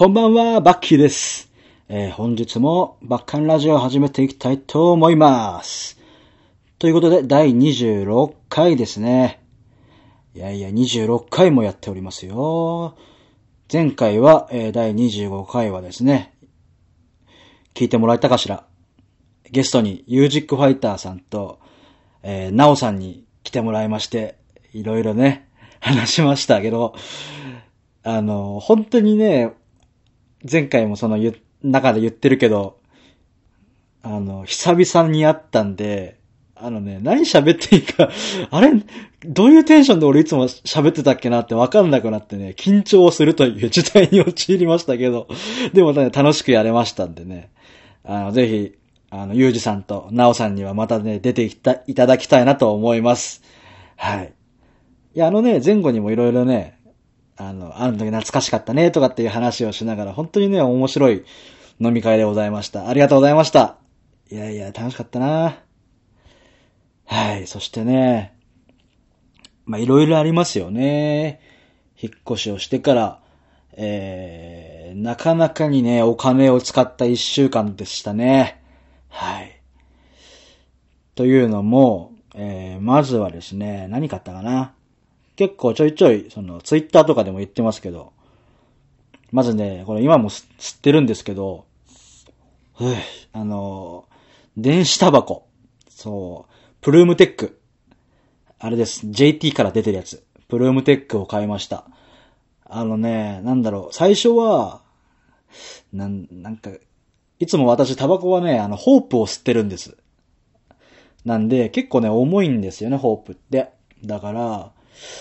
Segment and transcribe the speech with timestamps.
[0.00, 1.52] こんばんは、バッキーです。
[1.90, 5.98] えー本日もバッカンラジオを始めていきたいと思います。
[6.78, 9.42] ということで、第26回ですね。
[10.34, 12.96] いやいや、26回もやっておりますよ。
[13.70, 16.32] 前回は、えー第25回はですね、
[17.74, 18.64] 聞いてもらえたかしら
[19.50, 21.60] ゲストにユージックファイターさんと、
[22.22, 24.38] えー、ナオさんに来てもらいまして、
[24.72, 26.94] いろいろね、話しましたけど、
[28.02, 29.59] あの、本当にね、
[30.50, 32.78] 前回もその言中で言ってるけど、
[34.02, 36.18] あの、久々に会ったんで、
[36.54, 38.10] あのね、何喋っていいか、
[38.50, 38.72] あれ、
[39.24, 45.28] どういうテンションで俺いつも喋ってたっけなってわかんなくなってね、緊張するという事態に陥りましたけど、
[45.72, 47.50] でもね、楽しくやれましたんでね、
[48.04, 48.72] あの、ぜひ、
[49.10, 53.42] あの、ゆうじさんとなおさんにはまたね、出ていたいただきたいなと思います。
[53.96, 54.32] はい。
[55.14, 56.78] いや、あのね、前後にもいろいろね、
[57.40, 61.24] あの、あの時懐かしかったね、とかっていう話をしながら、本当にね、面白い
[61.80, 62.86] 飲み会でございました。
[62.88, 63.76] ありがとうございました。
[64.30, 65.58] いやいや、楽しかったな
[67.06, 68.36] はい、そしてね、
[69.64, 71.40] まあ、いろいろありますよね。
[72.00, 73.20] 引っ越しをしてから、
[73.72, 78.62] えー、なかなかにね、お金を使った一週間でしたね。
[79.08, 79.62] はい。
[81.14, 84.74] というのも、えー、まずはですね、何買ったかな
[85.40, 88.12] 結構ちょいちょい、その、ツイッターとかでも言ってますけど、
[89.32, 91.64] まずね、これ今も吸ってるんですけど、
[92.76, 92.94] ふぅ
[93.32, 94.04] あの、
[94.58, 95.48] 電子タバコ。
[95.88, 96.52] そう、
[96.82, 97.58] プルームテック。
[98.58, 99.10] あれです。
[99.10, 100.22] JT から出てるやつ。
[100.48, 101.86] プルームテックを買いました。
[102.66, 104.82] あのね、なんだろう、最初は、
[105.90, 106.70] なん、なんか、
[107.38, 109.96] いつも私タバコはね、あの、ホープを吸ってるんです。
[111.24, 113.70] なんで、結構ね、重いんですよね、ホープって。
[114.04, 114.72] だから、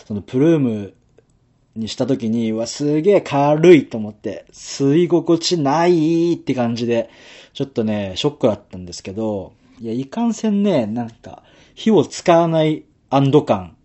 [0.05, 0.93] そのプルーム
[1.75, 7.09] にした時に、うわ、すげえ軽いと思って、吸い心地ないって感じで、
[7.53, 11.43] ちょっとね、ショックだったんですけど、いや、いかんせんね、なんか、
[11.73, 13.75] 火を使わない安堵感。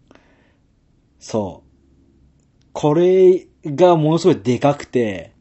[1.20, 2.66] そう。
[2.72, 5.32] これがものすごいでかくて、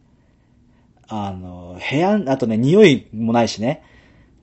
[1.07, 3.83] あの、部屋、あとね、匂いもないしね。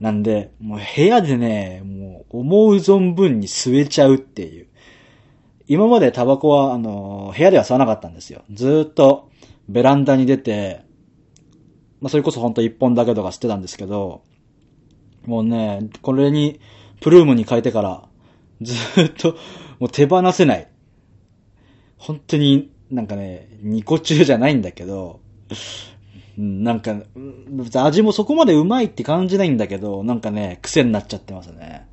[0.00, 4.66] なんで、もう部屋でね、もう思う存分に吸えちゃうっていう。
[5.70, 8.42] 今までタバコは、あの、部屋では吸わなかったんですよ。
[8.50, 9.30] ずっと
[9.68, 10.84] ベランダに出て、
[12.00, 14.24] まあ、それこそ本当一本だけとか吸ってたんですけど、
[15.26, 16.58] もうね、これに、
[17.00, 18.08] プルームに変えてから、
[18.60, 19.36] ずっと、
[19.78, 20.66] もう手放せない。
[21.98, 25.20] 本当になんかね、ニコ中じゃないんだけど、
[26.36, 26.96] なんか、
[27.84, 31.86] 味もそこまでうまいって感じないんだけど、なんかね、癖になっちゃってますね。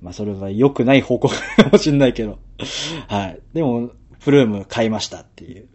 [0.00, 1.34] まあそれは良くない方向か
[1.70, 2.38] もしんないけど。
[3.08, 3.40] はい。
[3.52, 3.90] でも、
[4.20, 5.68] プルーム買いましたっていう。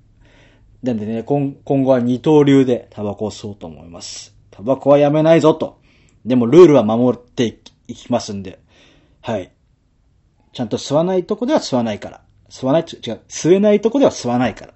[0.84, 4.36] なんでね、今今後は二刀流でタバコを吸おうと思います。
[4.52, 5.80] タバコはやめないぞと。
[6.26, 8.60] でもルールは守っていきいきますんで。
[9.22, 9.52] はい。
[10.54, 12.22] ちゃんと吸わないとこでは吸わないから。
[12.50, 14.74] 吸わない、違う、吸えないとこでは吸わないから。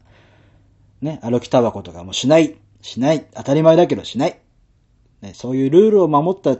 [1.02, 2.56] ね、歩きタバコとかもしない。
[2.82, 3.26] しない。
[3.34, 4.40] 当たり前だけどしない。
[5.22, 6.60] ね、そういうルールを守った喫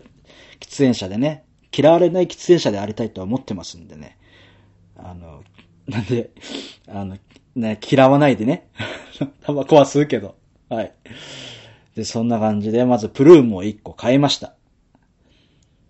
[0.78, 1.46] 煙者でね、
[1.76, 4.18] 嫌われない喫煙者でありたいと思ってますんでね。
[5.04, 5.44] あの、
[5.88, 6.32] なんで、
[6.88, 7.18] あの、
[7.56, 8.70] ね、嫌わないでね。
[9.42, 10.36] タバコは吸うけど。
[10.70, 10.94] はい。
[11.96, 14.54] で、そんな感じで、まずプルームを1個買いました。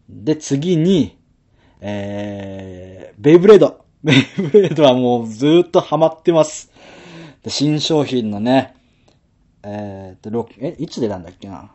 [0.09, 1.17] で、次に、
[1.81, 3.85] えー、ベイブレード。
[4.03, 6.71] ベイブレードはもうずーっとハマってます。
[7.43, 8.73] で新商品のね、
[9.63, 11.71] えーっと、ろえ、いつ出たんだっけな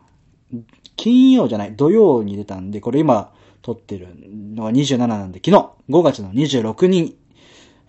[0.95, 3.31] 金曜じゃない、土曜に出たんで、これ今
[3.61, 4.07] 撮ってる
[4.55, 7.17] のが27なんで、昨日、5月の26日、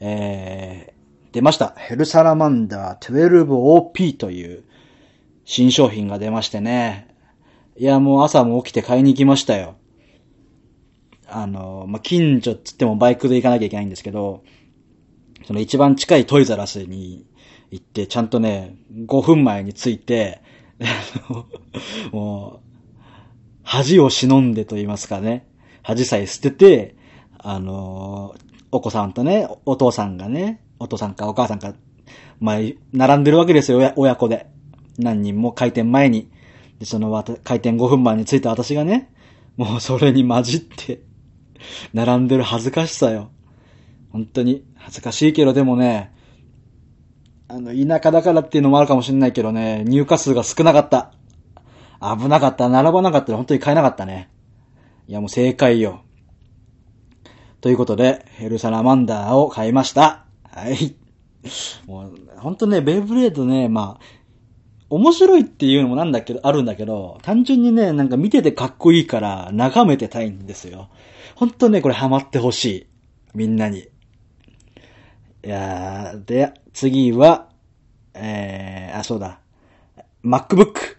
[0.01, 1.75] えー、出ました。
[1.77, 4.65] ヘルサラマンダー 12OP という
[5.45, 7.09] 新商品が出ましてね。
[7.77, 9.77] いや、もう朝も起きて買いに行きましたよ。
[11.29, 14.45] あの、まあ、近所っつってもバイクで行かなきゃいけないんですけど、
[15.45, 17.27] その一番近いトイザラスに
[17.71, 20.41] 行って、ちゃんとね、5分前に着いて、
[22.13, 23.01] もう、
[23.63, 25.47] 恥を忍んでと言いますかね、
[25.83, 26.97] 恥さえ捨てて、
[27.39, 28.35] あの、
[28.77, 31.75] お子さんとね、お父さんがね、お父さんかお母さんか、
[32.41, 32.57] まあ、
[32.93, 34.47] 並んでるわけですよ、親親子で。
[34.99, 36.31] 何人も開店前に。
[36.79, 39.13] で、そのわた開店5分前に着いた私がね、
[39.57, 41.01] もうそれに混じって、
[41.95, 43.31] 並んでる恥ずかしさよ。
[44.11, 46.13] 本当に恥ずかしいけどでもね、
[47.49, 51.13] あの、田舎だからっていうのもあるかもしれないけどね、入荷数が少なかった。
[52.01, 52.69] 危なかった。
[52.69, 54.31] 並ばなかったら本当に買えなかったね。
[55.09, 56.03] いや、もう正解よ。
[57.67, 60.25] ということで、ヘルサラマンダーを買いました。
[60.45, 60.95] はい。
[61.89, 64.05] もう、本当ね、ベイブレードね、まあ、
[64.89, 70.91] 面白いっていうのもなんだけど、あるんだけど、単純にね、なんか見ててかっこいいから眺めてたいんですよ。
[71.35, 72.87] ほんとね、これハマってほしい。
[73.35, 73.79] みんなに。
[73.81, 73.89] い
[75.43, 77.49] やー、で、次は、
[78.15, 79.41] えー、あ、そうだ。
[80.25, 80.99] MacBook。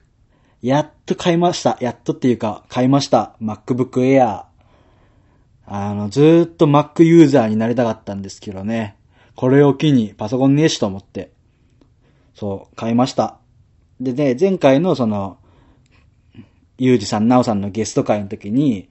[0.62, 1.78] やっと買いました。
[1.80, 3.38] やっとっていうか、買いました。
[3.42, 4.47] MacBook Air。
[5.70, 8.96] あの、ずっと Mac ユーザーになりたかったんですけどね。
[9.36, 11.32] これを機にパソコンねえしと思って。
[12.34, 13.38] そう、買いました。
[14.00, 15.38] でね、前回のその、
[16.78, 18.90] ゆうじさん、なおさんのゲスト会の時に、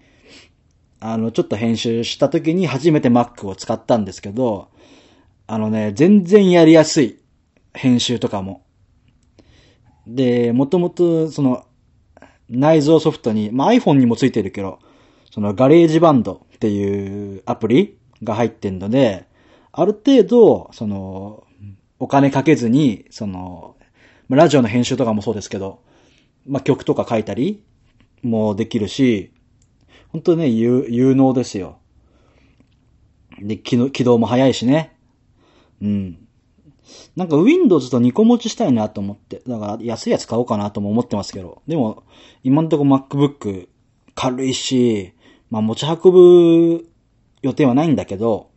[1.00, 4.69] あの、ちょっと編集した時に初めて Mac を使ったんですけど、
[5.46, 7.19] あのね、全然やりやすい。
[7.72, 8.64] 編集とかも。
[10.06, 11.64] で、もともと、その、
[12.49, 14.79] 内蔵ソフトに、まあ、iPhone にもついてるけど、
[15.31, 19.26] その GarageBand っていうアプリが入ってんので、
[19.73, 21.44] ある程度、その、
[21.99, 23.76] お金かけずに、その、
[24.29, 25.81] ラジオの編集とかもそうですけど、
[26.47, 27.62] まあ、曲とか書いたり
[28.23, 29.32] もできるし、
[30.08, 31.79] 本当ね、有、有能ですよ。
[33.38, 34.97] で、起動起動も早いしね。
[35.82, 36.26] うん。
[37.17, 39.43] なんか Windows と2個持ちしたいなと思って。
[39.47, 41.62] だから安いやつ買おうかなとも思ってますけど。
[41.67, 42.05] でも、
[42.43, 43.69] 今んとこ MacBook
[44.14, 45.12] 軽いし、
[45.50, 46.88] まあ持ち運ぶ
[47.43, 48.50] 予定はないんだけど、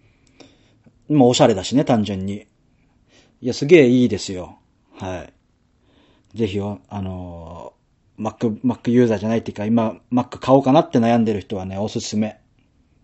[1.09, 2.47] まあおしゃれだしね、単純に。
[3.41, 4.57] いや、すげえいいですよ。
[4.97, 5.19] は
[6.33, 6.37] い。
[6.37, 12.39] ぜひよ、あのー、Mac、Mac ユーザーじゃないっていうか、今、Mac 買おうかなって悩んでる人はね、おすすめ。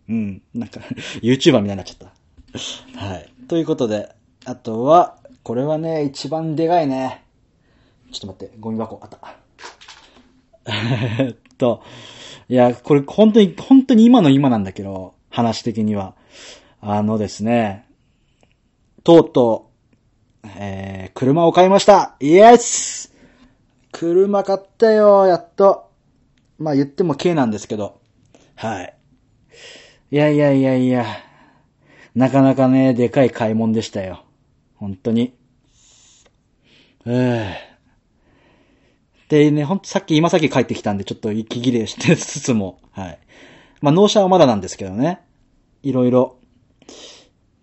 [0.10, 0.42] うん。
[0.54, 0.82] なんか、
[1.24, 2.12] YouTuber みたいになっちゃっ
[2.96, 3.06] た。
[3.06, 3.30] はい。
[3.48, 4.14] ということで、
[4.46, 7.24] あとは、これはね、一番でかいね。
[8.12, 9.20] ちょっと待って、ゴミ箱あった。
[11.20, 11.82] えっと、
[12.48, 16.16] いや、これ本当に、本当に今の今なんだけど、話的には。
[16.82, 17.88] あのですね、
[19.04, 19.72] とうと
[20.44, 23.12] う、えー、車を買いましたイエス
[23.92, 25.90] 車買ったよ、やっと。
[26.60, 28.00] まあ言っても軽なんですけど。
[28.56, 28.98] はい。
[30.12, 31.06] いやいやいやいや。
[32.14, 34.24] なかなかね、でかい買い物でしたよ。
[34.76, 35.34] 本当に。
[37.06, 37.75] ええ
[39.30, 43.19] でね、ほんとさっき、今さっき帰ってきたんで、ちょっと息切れしてつつも、はい。
[43.81, 45.22] まあ、納車はまだなんですけどね。
[45.83, 46.38] いろいろ、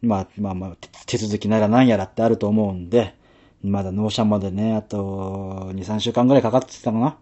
[0.01, 0.77] まあ、まあまあ、
[1.07, 3.15] 手続きなら何やらってあると思うんで、
[3.63, 7.17] まだ納車までね、あと、2、3週間ぐらいかかってたかな。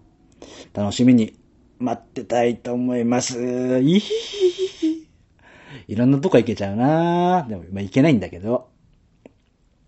[0.72, 1.34] 楽しみに
[1.78, 3.80] 待ってたいと思います。
[3.80, 5.08] いひひひ。
[5.88, 8.68] いろんなとこ行けちゃうなでも、まあ、行けないんだけど。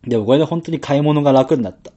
[0.04, 1.92] でもこれで本当に買い物が楽になった。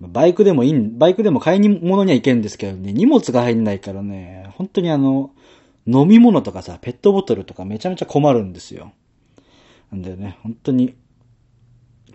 [0.00, 5.30] バイクでもいいん、バイクでも買い物には行けるんですけどね、荷物が入んないからね、本当にあの、
[5.86, 8.92] 飲み物とかさ、ペットボトルとかめちゃめちゃ困るんですよ。
[9.92, 10.94] なんでね、本当に、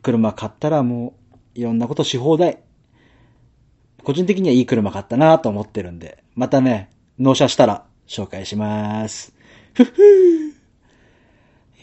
[0.02, 1.14] 車買ったらも
[1.56, 2.60] う、いろんなことし放題。
[4.04, 6.90] 個人的にはいい車買ったなと思ってるんで、またね、
[7.20, 9.34] 納車したら紹介します。
[9.74, 10.50] ふっふー。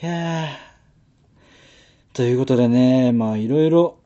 [0.03, 0.73] いやー。
[2.15, 3.99] ということでね、まあいろいろ、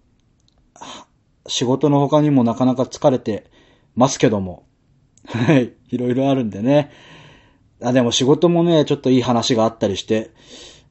[1.48, 3.50] 仕事の他にもなかなか疲れて
[3.94, 4.66] ますけども。
[5.26, 5.72] はい。
[5.88, 6.90] いろいろあるんでね。
[7.82, 10.30] あ、でも仕事もね、ちょっといい話があったりして、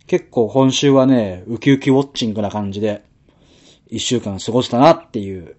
[0.07, 3.03] 結構今週はね、ウキウキウォッチングな感じで、
[3.87, 5.55] 一週間過ごしたなっていう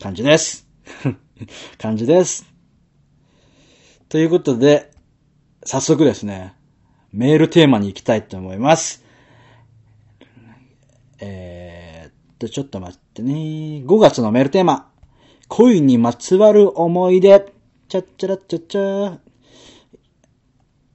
[0.00, 0.66] 感じです。
[1.78, 2.46] 感じです。
[4.08, 4.90] ということで、
[5.64, 6.54] 早速ですね、
[7.12, 9.04] メールテーマに行きたいと思います。
[11.20, 13.84] えー、っと、ちょっと待ってね。
[13.86, 14.88] 5月のメールテーマ。
[15.48, 17.52] 恋にまつわる思い出。
[17.88, 19.18] ちゃっちゃらっちゃっちゃ。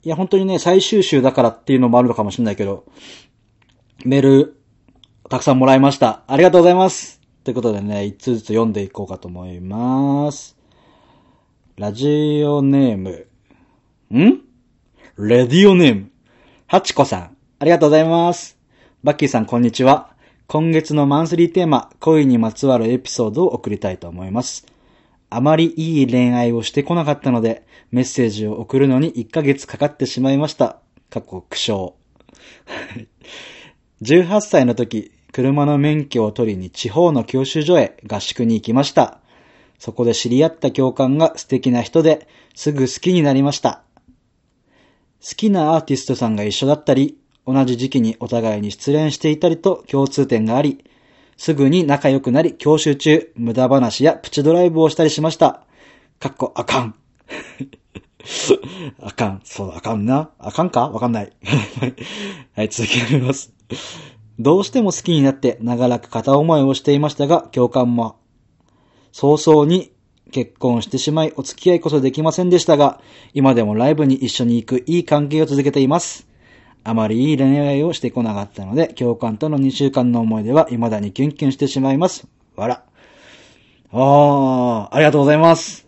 [0.04, 2.86] いや、本当にね、最終週だからっていうのもあるのかもしれないけど、
[4.06, 4.58] メール、
[5.30, 6.24] たくさんもらいました。
[6.28, 7.22] ありがとうございます。
[7.44, 10.58] ということでね、一つずつ読んでいこうかと思います。
[11.76, 13.28] ラジオネーム。
[14.12, 14.42] ん？
[15.18, 16.12] レディオネーム。
[16.66, 17.38] ハチコさん。
[17.60, 18.58] ありがとうございます。
[19.04, 20.17] バッキーさん、こんにちは。
[20.50, 24.66] 今月のマンスリーテーマ、恋にまつわるエピソードを送りたいと思います。
[25.30, 30.80] あまりいい恋愛をしてこなかったので、メッセージを送るのに1ヶ月かかってしまいました。
[31.10, 31.92] 過去苦笑。
[34.02, 39.20] 18歳の時、車の免許を取りに地方の教習所へ合宿に行きました。
[39.78, 42.26] そこで知り合った教官が素敵な人で、
[42.56, 43.84] すぐ好きになりました。
[45.22, 50.84] 好きなアーティストさんが一緒だったり、同じ時期にお互いに失恋していたりと共通点があり、
[51.38, 55.62] すぐに仲良くなり、教習中、無駄話やプチドライブをしたりしました。
[56.20, 56.96] かっこ、あかん。
[59.02, 59.42] あかん。
[59.46, 60.32] そう、あかんな。
[60.40, 60.90] あかんか？
[60.90, 61.32] わかんない。
[62.54, 63.54] はい、続きます。
[64.40, 68.18] どうしても好きになって長らく片思いをしていましたが、教官も
[69.12, 69.92] 早々に
[70.32, 73.00] 結婚してしまいお付き合いこそできませんでしたが、
[73.34, 76.28] 今でもライブに一緒に行くいい関係を続けています。
[76.84, 82.28] あまりいい恋愛をしてこなかったので、教官との2週間の思い出は未だにキュンキュンしてしまいます。
[82.56, 82.84] わら。
[83.92, 85.88] ああ、ありがとうございます。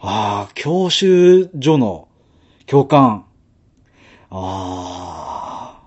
[0.00, 2.08] ああ、教習所の
[2.66, 3.24] 教官。
[4.30, 5.82] ああ。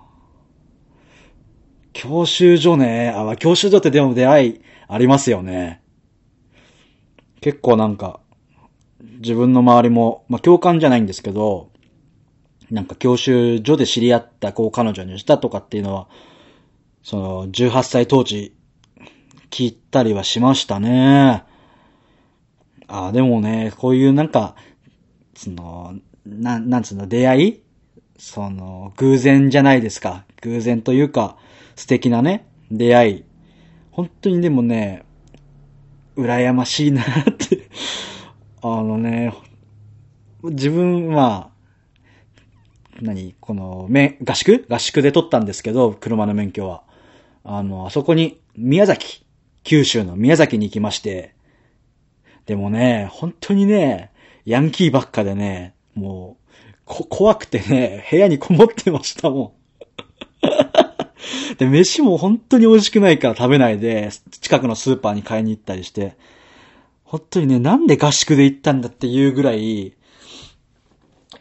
[1.92, 3.12] 教習所ね。
[3.14, 5.82] あ、教習所ってでも出会いありますよね。
[7.40, 8.20] 結構なんか、
[9.20, 11.70] 自分の周りも、まあ教官じゃないんですけど、
[12.70, 16.08] なんか教習所で知り合った子を彼女にしたとかっていうのは、
[17.02, 18.54] その、18歳当時、
[19.50, 21.44] 聞いたりはしましたね。
[22.88, 24.56] ああ、でもね、こういうなんか、
[25.34, 25.94] その、
[26.24, 27.62] な、なんつうの、出会い？
[28.18, 30.24] その、偶然じゃないですか。
[30.42, 31.36] 偶然というか、
[31.76, 33.24] 素敵なね、出会い。
[33.90, 35.04] 本当にでもね、
[36.16, 37.06] 羨ましいなっ
[37.38, 37.68] て。
[38.62, 39.32] あのね、
[40.42, 41.50] 自分は、
[43.00, 44.66] 何この、め、合宿？
[44.68, 46.82] 合宿で取ったんですけど、車の免許は。
[47.44, 49.24] あの、あそこに、宮崎、
[49.64, 51.34] 九州の宮崎に行きまして、
[52.46, 54.10] でもね、本当にね、
[54.44, 59.54] ヤンキーばっかでね、もう、こ、怖くてね、部屋にこもってましたも
[61.52, 61.56] ん。
[61.58, 64.10] で、飯も本当に美味しくないから食べないで、
[64.40, 66.16] 近くのスーパーに買いに行ったりして、
[67.02, 69.95] 本当にね、なんで合宿で行ったんだっていうぐら、い、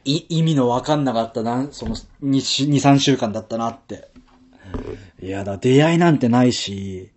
[0.06, 4.08] い意味のわかんなかったな、その、2、2 3週間だったなって。
[5.22, 7.10] いやだ、出会いなんてないし、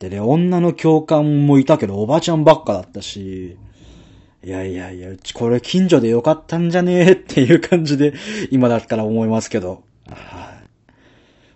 [0.00, 3.56] でね、女の教官もいたけど、おばちゃんばっかだったし、
[4.44, 8.14] いやいやいや、うちこれ近所でよかったんじゃねえっていう感じで、
[8.50, 9.84] 今だから思いますけど。
[10.08, 10.60] は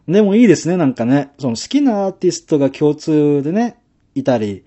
[0.09, 0.13] い。
[0.13, 1.31] でもいいですね、なんかね。
[1.39, 3.79] その好きなアーティストが共通でね、
[4.15, 4.65] いたり、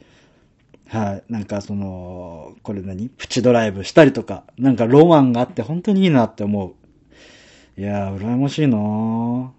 [0.93, 1.23] はい。
[1.27, 3.09] なんかその、これ何？
[3.09, 7.81] プチドライブしたりとか、なんかロマンがあって本当にいいなって思う。
[7.81, 9.49] いやー、羨ましいなー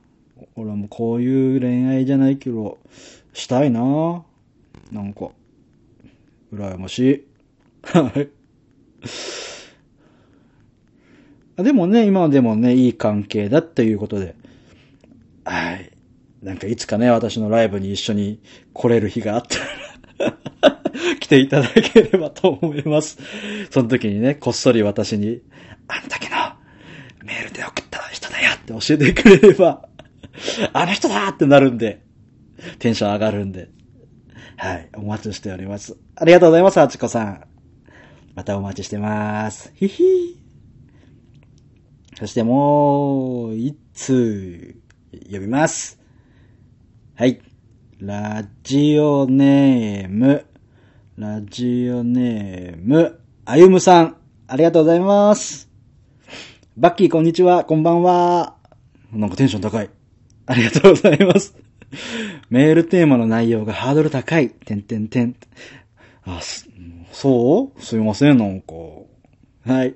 [0.55, 2.79] 俺もうこういう恋愛じゃないけど、
[3.33, 4.23] したいなー
[4.93, 5.31] なんか、
[6.53, 7.26] 羨ましい。
[7.83, 8.12] は
[11.59, 11.64] い。
[11.64, 14.37] でもね、今でもね、いい関係だっていうことで。
[15.45, 15.91] はい。
[16.45, 18.41] なんかいつかね、私のライブに一緒に
[18.73, 19.59] 来れる日があった
[20.71, 20.84] ら、
[21.21, 23.19] 来ていただければと思います。
[23.71, 25.41] その時にね、こっそり私に、
[25.89, 26.37] あん時の
[27.25, 29.89] メールで送った人だよって教えてくれれば、
[30.73, 32.03] あの人だってなるんで、
[32.79, 33.71] テンション上がるんで。
[34.57, 34.89] はい。
[34.95, 35.97] お待ちしております。
[36.15, 37.45] ありがとうございます、あちこさん。
[38.35, 39.73] またお待ちしてます。
[39.75, 40.41] ひひ
[42.17, 44.77] そしてもう、一通、
[45.31, 46.01] 呼びます。
[47.17, 47.41] はい。
[48.01, 50.47] ラジオネーム、
[51.16, 54.16] ラジオネーム、あゆむさん、
[54.49, 55.71] ありがとうございます。
[56.76, 58.56] バッキー、こんにちは、こんばんは。
[59.12, 59.88] なんかテンション高い。
[60.47, 61.56] ありがとうございます。
[62.50, 64.50] メールテーマの内容がハードル高い。
[64.50, 65.37] てんてんてん。
[66.25, 66.40] あ、
[67.12, 67.80] そう？
[67.80, 68.75] すいません、なんか。
[69.66, 69.94] はい。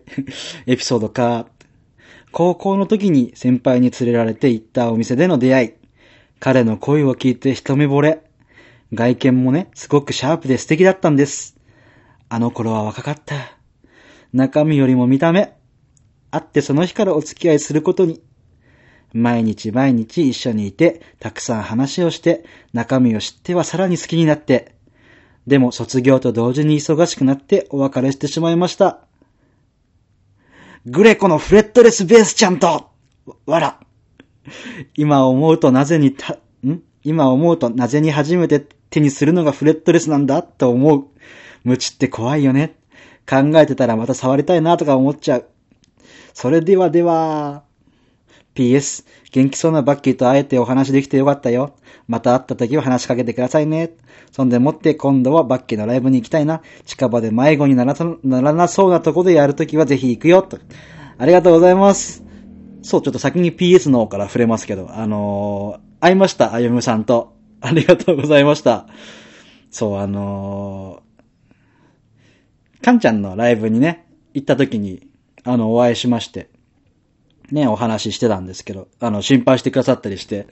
[0.67, 1.49] エピソードか。
[2.31, 5.73] 高校の時に先輩に連れられて行ったお店での出会い。
[6.39, 8.23] 彼の声を聞いて一目惚れ。
[8.93, 11.57] 外見もね、すごくシャープで素敵だったんです。
[12.29, 13.35] あの頃は若かった。
[14.33, 15.55] 中身よりも見た目。
[16.31, 18.23] 会ってその日からお付き合いすることに。
[19.13, 24.75] 毎日毎日一緒にいて、たくさん話をして、中身を知ってはさらに好きになって。
[25.47, 29.01] でも卒業と同時に忙しくなってお別れしてしまいました。
[30.85, 32.91] グレコのフレットレスベースちゃんと
[33.47, 33.81] わら。
[34.95, 36.83] 今思うとなぜにた、ん？
[37.03, 41.05] 今思うとなぜに初めて手にするのがフレットレスなんだと思う。
[41.65, 42.77] 無知って怖いよね。
[43.29, 45.47] 考えてたらまた触りたいなとか思っちゃう。
[46.33, 47.65] それではでは、
[48.55, 51.75] PS、元気そうなバッキーと会えてお話できてよかったよ。
[52.09, 53.91] また会った時は話しかけてくださいね。
[54.33, 56.63] そんでもって今度はバッキーのライブに行きたいな。
[56.87, 60.43] 近場で迷子にならならなそうなとこでやるときはぜひ行くよ。
[60.43, 60.59] と。
[61.19, 62.25] ありがとうございます。
[62.83, 67.38] そう、ちょっと先に PS の方から触れますけど、あのー会いました、あゆむさんと。
[67.61, 68.87] ありがとうございました。
[69.71, 75.09] そう、あのー、かんちゃんのライブにね、行った時に、
[75.45, 76.51] あの、お会いしまして、
[77.51, 80.47] ね、お話ししてたんですけど、あの、心配してくださったりして、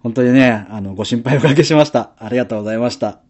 [0.00, 2.12] 本当にね、あの、ご心配おかけしました。
[2.18, 3.20] ありがとうございました。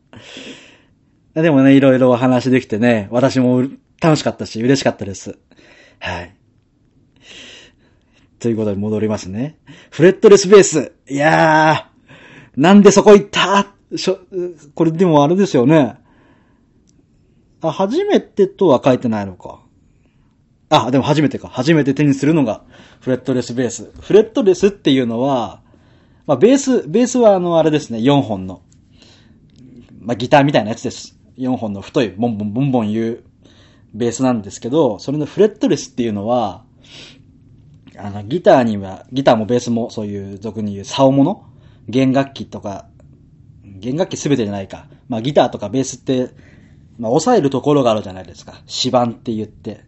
[1.34, 3.62] でもね、いろいろお話できてね、私も
[4.00, 5.38] 楽しかったし、嬉しかったです。
[5.98, 6.34] はい。
[8.38, 9.58] ということで戻りますね。
[9.90, 10.92] フレットレスベース。
[11.08, 11.89] いやー、
[12.56, 13.74] なんでそこ行った？
[13.96, 14.18] しょ、
[14.74, 15.96] これでもあれですよね。
[17.62, 19.60] あ、初めてとは書いてないのか。
[20.68, 21.48] あ、でも初めてか。
[21.48, 22.62] 初めて手にするのが、
[23.00, 23.90] フレットレスベース。
[24.00, 25.62] フレットレスっていうのは、
[26.26, 28.62] まあ、ベース、ベースはあの、あれですね、4本の。
[30.00, 31.18] まあ、ギターみたいなやつです。
[31.38, 33.24] 4本の太い、ボンボンボンボン言う、
[33.94, 36.64] ベースなんですけど、それのフレットレスっていうのは、
[37.98, 41.49] あの、ギターには、ギターもベースもそういう俗に言う竿物
[41.90, 42.86] 弦楽器とか、
[43.64, 44.86] 弦楽器すべてじゃないか。
[45.08, 46.30] まあギターとかベースって、
[46.98, 48.62] まあ押さえるところがあるじゃないですか。
[48.66, 49.84] 指板って言って。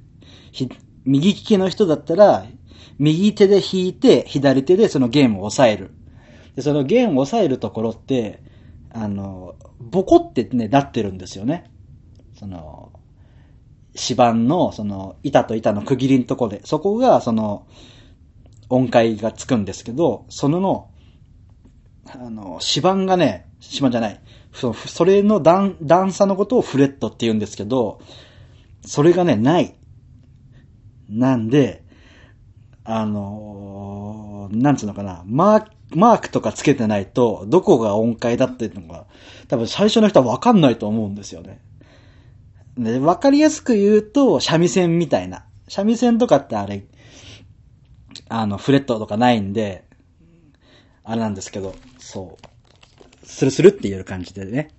[1.05, 2.47] 右利きの人だったら、
[2.99, 5.91] 右手で弾いて、左手でその弦を押さえる。
[6.55, 8.43] で、その弦を押さえるところって、
[8.91, 11.71] あの、ボコってね、なってるんですよね。
[12.39, 12.93] その、
[13.95, 17.67] 指板の、その、板と板の区切りのところで、そこが、その、
[18.69, 20.91] 音階がつくんですけど、そのの、
[22.11, 24.21] あの、指板がね、指板じゃない。
[24.53, 28.01] そそれの段、段差のことをフレットって言うんですけど、
[28.85, 29.75] それがね、ない。
[31.09, 31.85] なんで、
[32.85, 39.07] あの、なんつうのかな、マーマークとかつけてないと、どこが音階だっていうのが、
[39.49, 41.61] 多分最初の人はわかんないと思うんですよね。
[42.77, 45.45] で、わかりやすく言うと、三味線みたいな。
[45.69, 46.85] 三味線とかってあれ、
[48.29, 49.85] あの、フレットとかないんで、
[51.05, 53.27] あれなんですけど、そう。
[53.27, 54.71] スルスルって言える感じでね。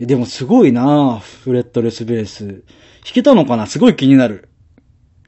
[0.00, 2.46] でもすごいなフレットレスベース。
[2.46, 2.62] 弾
[3.14, 3.66] けたのかな？
[3.66, 4.48] すごい気になる。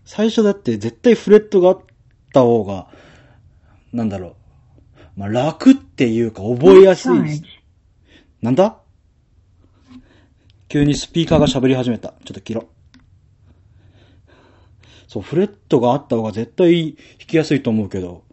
[0.04, 1.80] 最初だって絶対フレットがあっ
[2.32, 2.88] た方が、
[3.92, 4.36] なんだろう。
[5.16, 7.42] まあ、楽っていうか覚えやすい。
[8.42, 8.80] なんだ？
[10.68, 12.14] 急にスピーカーが喋り始めた。
[12.24, 12.68] ちょっと切ろ。
[15.08, 18.24] そう、フレットがあった方が絶対弾きやすいと思うけど。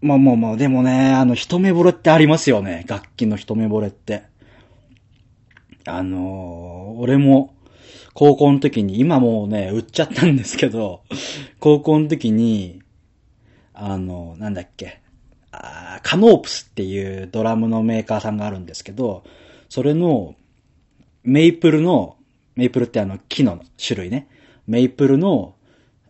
[0.00, 2.84] まあまあまあ、でもね、あの、一目惚れってありますよね。
[2.88, 4.22] 楽器の一目惚れって。
[5.84, 7.54] あのー、俺も、
[8.14, 11.02] 高校の時に、今もうね、売っちゃったんですけど、
[11.58, 12.82] 高校の時に、
[13.74, 15.00] あの、なんだっけ、
[15.52, 19.24] あカノープスっていうドラムのメーカーさんがあるんですけど、
[19.68, 20.34] それの、
[21.22, 22.16] メイプルの、
[22.56, 24.28] メイプルってあの木の種類ね。
[24.66, 25.54] メイプルの、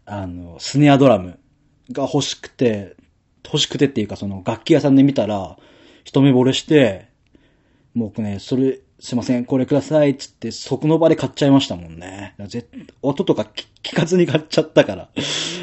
[0.05, 1.39] あの、スネアドラム
[1.93, 2.97] が欲しくて、
[3.45, 5.57] 欲しくてっていうかその楽器屋さんで見たら、
[6.05, 7.09] 一目惚れして、
[7.95, 12.35] 僕ね、それ、すいません、これくださいっ、つって、即の場で買っちゃいましたもんね。
[13.03, 13.47] 音とか
[13.83, 15.09] 聞かずに買っちゃったから、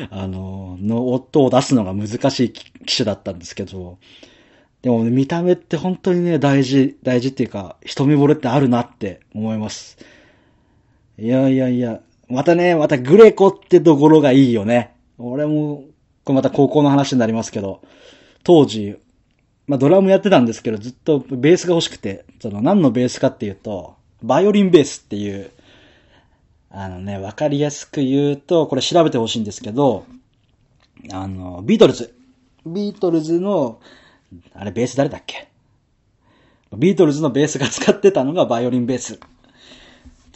[0.10, 4.00] あの、の音を出すのが難しい機種だったんですけど、
[4.82, 9.98] でも、ね、見た目って本当にね、大事、大事っていうか、一目惚れってあるなって思います。
[11.20, 14.94] いやいやいや、またね、またグレコってところがいいよね。
[15.18, 15.84] 俺も、
[16.28, 17.82] これまた高校の話になりますけど、
[18.44, 18.98] 当時、
[19.66, 25.52] まあドラムやってたんですけど、ずっとベースが欲しくて、その何のベースかっていうと、バイオリンベースっていう、
[26.70, 30.06] あのね、わかりやすく言うと、これ調べてほしいんですけど、
[31.14, 32.14] あの、ビートルズ。
[32.66, 33.80] ビートルズの、
[34.54, 35.48] あれベース誰だっけ？
[36.76, 39.20] ビートルズのベースが使ってたのがバイオリンベース。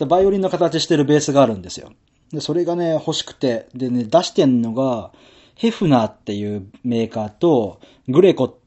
[0.05, 1.91] バイオリンの形してるベースがあるんですよ。
[2.31, 5.11] で、それがね、欲しくて、でね、出してんのが、
[5.55, 8.59] ヘフナーっていうメーカーと、グレコ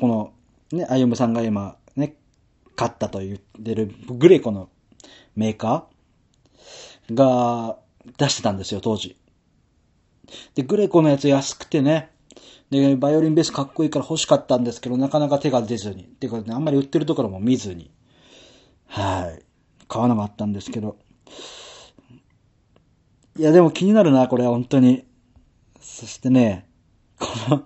[0.00, 0.32] この、
[0.72, 2.14] ね、あゆむさんが今、ね、
[2.76, 4.68] 買ったと言ってるグレコの
[5.36, 7.78] メーカーが
[8.16, 9.16] 出してたんですよ、当時。
[10.54, 12.10] で、グレコのやつ安くてね、
[12.70, 16.02] で、バイオリンベースかっこいいから欲しかったんですけど、なかなか手が出ずに。
[16.02, 17.90] ってか、ね、あんまり売ってるところも見ずに。
[18.86, 19.42] はい。
[19.88, 20.96] 買わなかったんですけど。
[23.38, 25.04] いや、でも気になるな、これは本当に。
[25.98, 26.68] そしてね、
[27.18, 27.64] この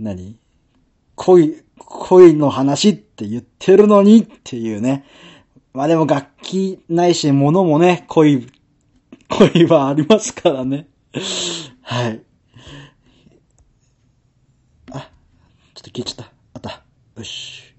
[0.00, 0.36] 何？
[1.14, 5.06] 恋、恋の話って言ってるのにっていうね。
[5.72, 8.48] まあでも楽器ないし物もね、恋、
[9.28, 10.88] 恋はありますからね。
[11.82, 12.20] はい。
[14.90, 15.08] あ、ちょっ
[15.74, 16.32] と消えちゃった。
[16.54, 16.82] あった。
[17.20, 17.72] よし。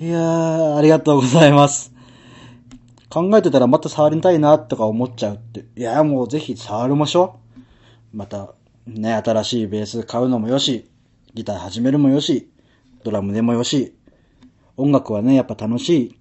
[0.00, 1.92] いやー、ありがとうございます。
[3.08, 5.64] 考えてたらまた触りたいなとか思っちゃうって。
[5.76, 7.38] いや、もうぜひ触りましょ
[8.12, 8.16] う。
[8.16, 8.54] また、
[8.86, 10.88] ね、新しいベース買うのもよし、
[11.34, 12.50] ギター始めるもよし、
[13.04, 13.94] ドラムでもよし、
[14.76, 16.18] 音楽はね、やっぱ楽しい。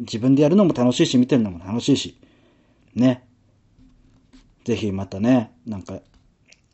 [0.00, 2.18] 自分でやるのも楽しいし、見てるのも楽しいし。
[2.94, 3.26] ね。
[4.64, 6.00] ぜひまたね、なんか、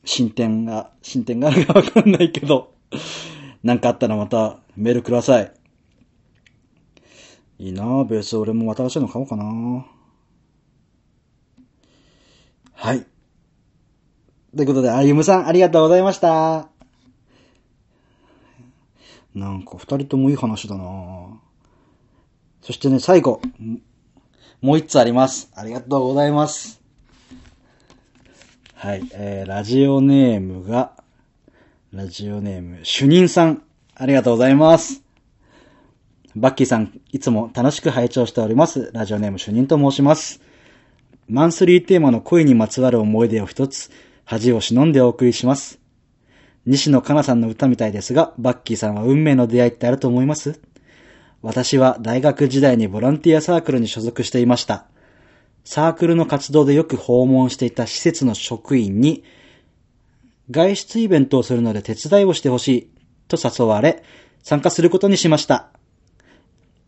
[0.04, 2.74] 進展が、進展があるかわかんないけど、
[3.62, 5.52] なんかあったらまたメールください。
[7.60, 9.44] いいなぁ、ベース俺も新しいの買おうかな
[12.72, 13.04] はい。
[14.56, 16.70] ということで、あゆむさん、ありがとうございました。
[19.34, 21.38] なんか二人ともいい話だな
[22.62, 23.42] そしてね、最後、
[24.62, 25.52] もう一つあります。
[25.54, 26.80] ありがとうございます。
[28.74, 30.92] はい、えー、ラジオネームが、
[31.92, 33.62] ラジオネーム、主任さん、
[33.94, 35.09] ありがとうございます。
[36.36, 38.90] バッキーさん、いつも楽しく拝聴しております。
[38.92, 40.40] ラジオネーム主任と申します。
[41.28, 43.90] マンスリーテーマの恋にまつわる思い出を一つ、
[44.24, 45.80] 恥を忍んでお送りします。
[46.66, 50.60] 西野カナさんの歌みたいですが、バッキーさんは運命の出会いってあると思います？
[51.42, 54.86] 私は大学時代にボランティアサークルに所属していました。
[55.64, 59.24] サークルの活動でよく訪問していた施設の職員に、
[60.50, 62.90] 外出イベントをするので手伝いをしてほしい
[63.26, 64.04] と誘われ、
[64.44, 65.70] 参加することにしました。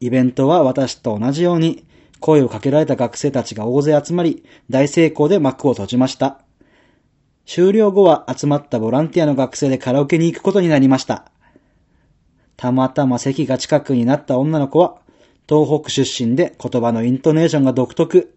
[0.03, 1.85] イベントは私と同じように、
[2.19, 6.41] 声をかけられた学生たちが大勢集まり、大成功で幕を閉じました。
[7.47, 11.31] 終了後は集まったボランティアの学生でカラオケに行くことになりました。
[12.57, 14.97] たまたま席が近くになった女の子は、
[15.49, 18.35] 東北出身で言葉のイントネーションが独特、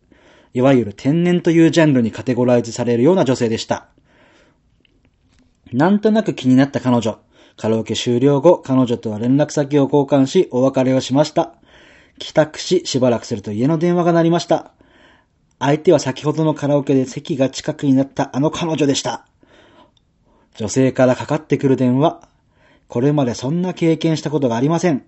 [0.54, 3.88] いわゆる天然というジャンルにカテゴライズされるような女性でした。
[5.74, 7.25] なんとなく気になった彼女。
[7.58, 11.54] カラオケ終了後、彼女とは連絡先を交換し、お別れをしました。
[12.20, 14.72] 帰宅し、しばらくすると家の電話が鳴りました。
[15.60, 19.26] 相手は先ほどのカラオケで席が近くになったあの彼女でした。
[20.56, 22.28] 女性からかかってくる電話。
[22.88, 25.04] これまでそんな経験したことがありません。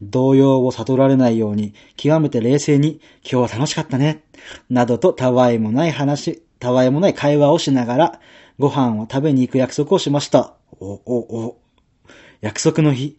[0.00, 4.22] 動揺を悟られないように、極めて冷静に、今日は楽しかったね。
[4.70, 8.20] などとたわいもない話、たわいもない会話をしながら、
[8.58, 10.54] ご飯を食べに行く約束をしました。
[10.80, 11.61] お、お、お。
[12.42, 13.16] 約束の日、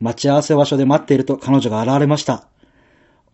[0.00, 2.46] 待ち合わせ場所で待っていると彼女が現れました。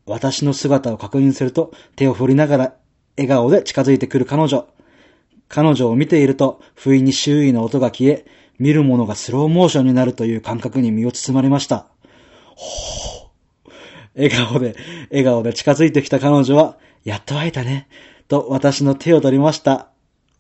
[0.07, 2.75] 私の姿を確認すると手を振りながら
[3.17, 4.69] 笑顔で近づいてくる彼女。
[5.49, 8.25] 彼女を見ていると不意に周囲の音が消え、
[8.59, 11.89] 見るものがスローモーションになるという感覚に身を包まれました。
[12.55, 13.29] ほ
[13.67, 13.73] う
[14.15, 14.77] 笑顔で、
[15.11, 17.89] 笑顔で近づいてきた彼女は、やっと会えたね、
[18.29, 19.89] と私の手を取りました。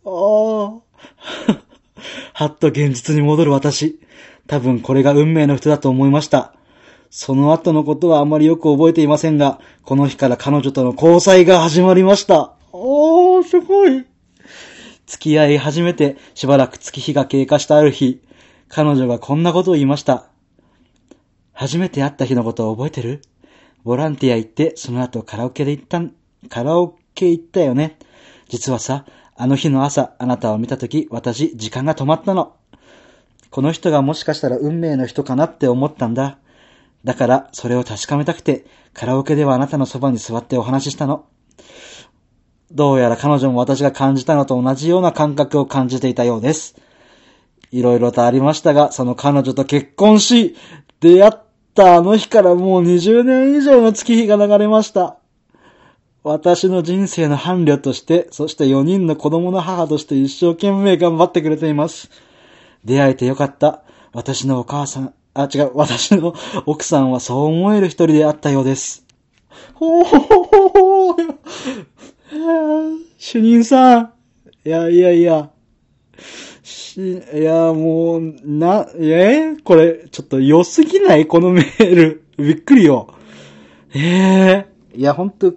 [0.04, 0.80] おー。
[2.34, 3.98] はっと現実に戻る私。
[4.52, 6.52] 多分これが運命の人だと思いました。
[7.08, 12.52] その後のことはあまりよく覚えていませんが、この日から彼女との交際が始まりました。
[12.70, 14.04] おー、すごい。
[15.06, 18.20] 付き合い始めてしばらく月日が経過したある日、
[18.68, 20.26] 彼女がこんなことを言いました。
[21.54, 23.22] 初めて会った日のことを覚えてる？
[23.84, 26.12] ボランティア行って、その後カラオケで行ったん、
[26.50, 27.96] カラオケ行ったよね。
[28.50, 32.52] 実はさ、あの日の朝、あなたを見たとき、私、時間が止まったの。
[33.52, 36.38] この人がもしかしたら運命の人かなって思ったんだ。
[37.04, 41.26] だから、それを確かめたくて、カラオケではあなたのそばに座ってお話ししたの。
[42.72, 46.76] どうやら彼女も私が感じたのと同じような感覚を感じていたようです。
[47.70, 50.56] いろいろとありましたが、その彼女と結婚し、
[51.00, 51.32] 出会っ
[51.74, 55.18] たあの日からもう20年以上の月日が流れました。
[56.24, 62.08] 私の人生の伴侶として、そして4人の子供の母として一生懸命頑張ってくれています。
[62.84, 63.82] 出会えてよかった。
[64.12, 66.34] 私のお母さん、あ、違う、私の
[66.66, 69.06] 奥さんはそう思える一人であったようです。
[69.74, 71.16] ほほほほほ
[73.18, 74.12] 主任さん。
[74.64, 75.50] いやいやいや。
[76.62, 79.56] し、いや、もう、な、え？
[79.64, 81.26] これ、ちょっと良すぎない？
[81.26, 82.24] このメール。
[82.36, 83.14] びっくりよ。
[83.94, 85.54] ええいや、ほんと、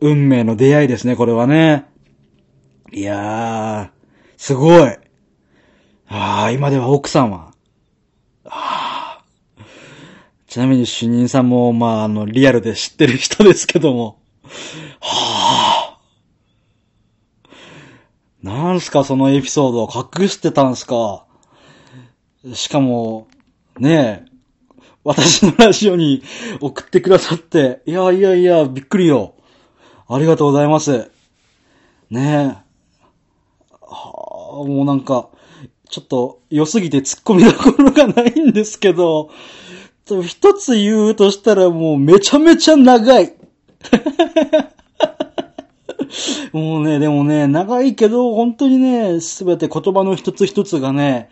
[0.00, 1.86] 運命の出会いですね、これはね。
[2.92, 4.98] いやー、すごい。
[6.14, 7.54] ああ、今では奥さんは。
[8.44, 9.24] ああ。
[10.46, 14.18] ちなみに主任さんも、まあ、あの、リアルで知ってる人ですけども。
[15.00, 15.98] はあ。
[18.42, 21.24] なんすか、そのエピソードを隠してたんすか。
[22.52, 23.28] しかも、
[23.78, 24.32] ねえ、
[25.04, 26.22] 私のラジオに
[26.60, 29.34] 送ってくださって、いやいやいや、びっくりよ。
[30.08, 31.10] ありがとうございます。
[32.10, 33.76] ねえ。
[33.80, 35.30] はあ、もうなんか、
[35.92, 39.28] ちょっと良すぎて突っ込みどころがないんですけど、
[40.22, 43.34] 一つ言うとしたらもうめちゃめちゃ長い。
[46.54, 51.28] もうね、でもね、長いけど、本当にね、すべて言葉の一つ一つがね、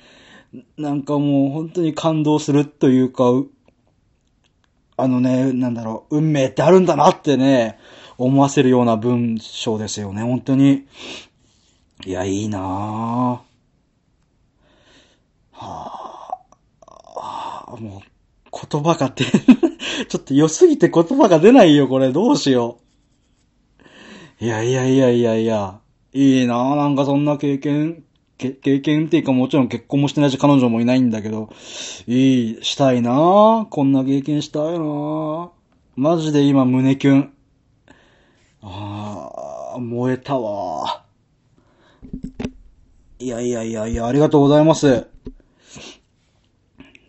[0.77, 3.25] なんかもう本当に感動するというか、
[4.99, 7.79] あのね、なんだろう、運命ってあるんだなってね、
[8.19, 10.85] 思わせるような文章ですよね、本当に。
[12.05, 13.50] いや、いいなぁ。
[15.61, 16.39] は
[17.69, 19.25] あ、もう、言葉が出、
[20.09, 22.13] ちょっと良すぎて言葉が出ないよ、これ。
[22.13, 22.79] どうしよ
[24.41, 24.45] う。
[24.45, 25.81] いやいやいやいやいや。
[26.13, 28.03] いいなぁ、なんかそんな経験、
[28.39, 31.51] け経験っていうかもちろん結婚もしてないし彼女もいないんだけど、
[32.07, 33.69] いい、したいなぁ。
[33.69, 35.51] こんな経験したいなぁ。
[35.95, 37.33] マジで今胸キュン。
[38.63, 41.05] ああ、燃えたわ。
[43.19, 45.10] いやいやいやいや、ありがとうございます。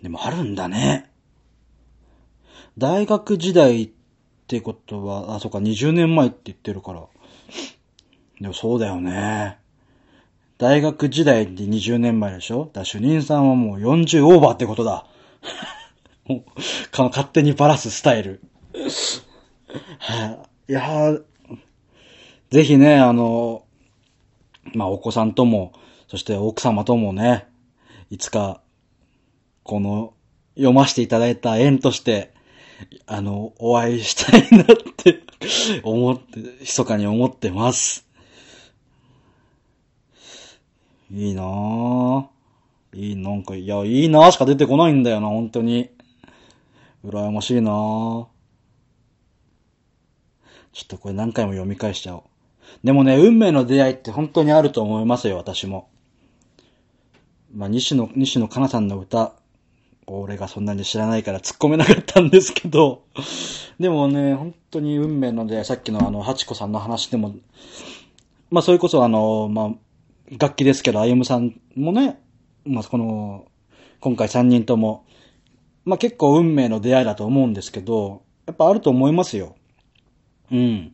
[0.02, 1.12] でもあるんだね。
[2.78, 3.90] 大学時代っ
[4.48, 7.04] てことは、あ、そっか、20年前って言ってるから。
[8.40, 9.60] でもそうだよね。
[10.58, 12.70] 大学時代で20年前でしょ？
[12.72, 15.06] だ主任さんはもう40オーバーってことだ。
[16.26, 16.42] もう、
[16.92, 18.42] 勝手にバラすスタイル。
[20.00, 21.18] はい、いや
[22.52, 23.64] ぜひね、あの、
[24.74, 25.74] まあ、お子さんとも、
[26.08, 27.48] そして奥様ともね、
[28.10, 28.62] いつか、
[29.72, 30.14] この、
[30.56, 32.34] 読ませていただいた縁として、
[33.06, 34.66] あの、お会いしたいなっ
[34.98, 35.22] て
[35.84, 38.06] 思って、密かに思ってます。
[41.10, 42.28] いいなぁ。
[42.96, 45.90] いい、なんか、いや、いいなぁしか出てこないんだよな、本当に。
[47.06, 48.26] 羨ましいなぁ。
[50.74, 52.24] ちょっとこれ何回も読み返しちゃおう。
[52.84, 55.88] でもね、運命の出会いって本当にあると思いますよ、私も。
[57.54, 59.34] まあ、西野、西野カナさんの歌、
[60.20, 63.04] 俺がそんなに知らないから突っ込めなかったんですけど、
[63.80, 67.36] でもね、本当に運命の出会い、さっきのあの、ハチコさんの話でも、
[68.50, 69.72] まあ、それこそあの、まあ、
[70.38, 72.22] 楽器ですけど、あゆむさんもね、
[72.66, 73.46] まあ、この、
[74.00, 75.06] 今回3人とも、
[75.86, 79.56] まあ、結構運命の出会いだと思うんですけど、やっぱあると思いますよ。
[80.52, 80.94] うん。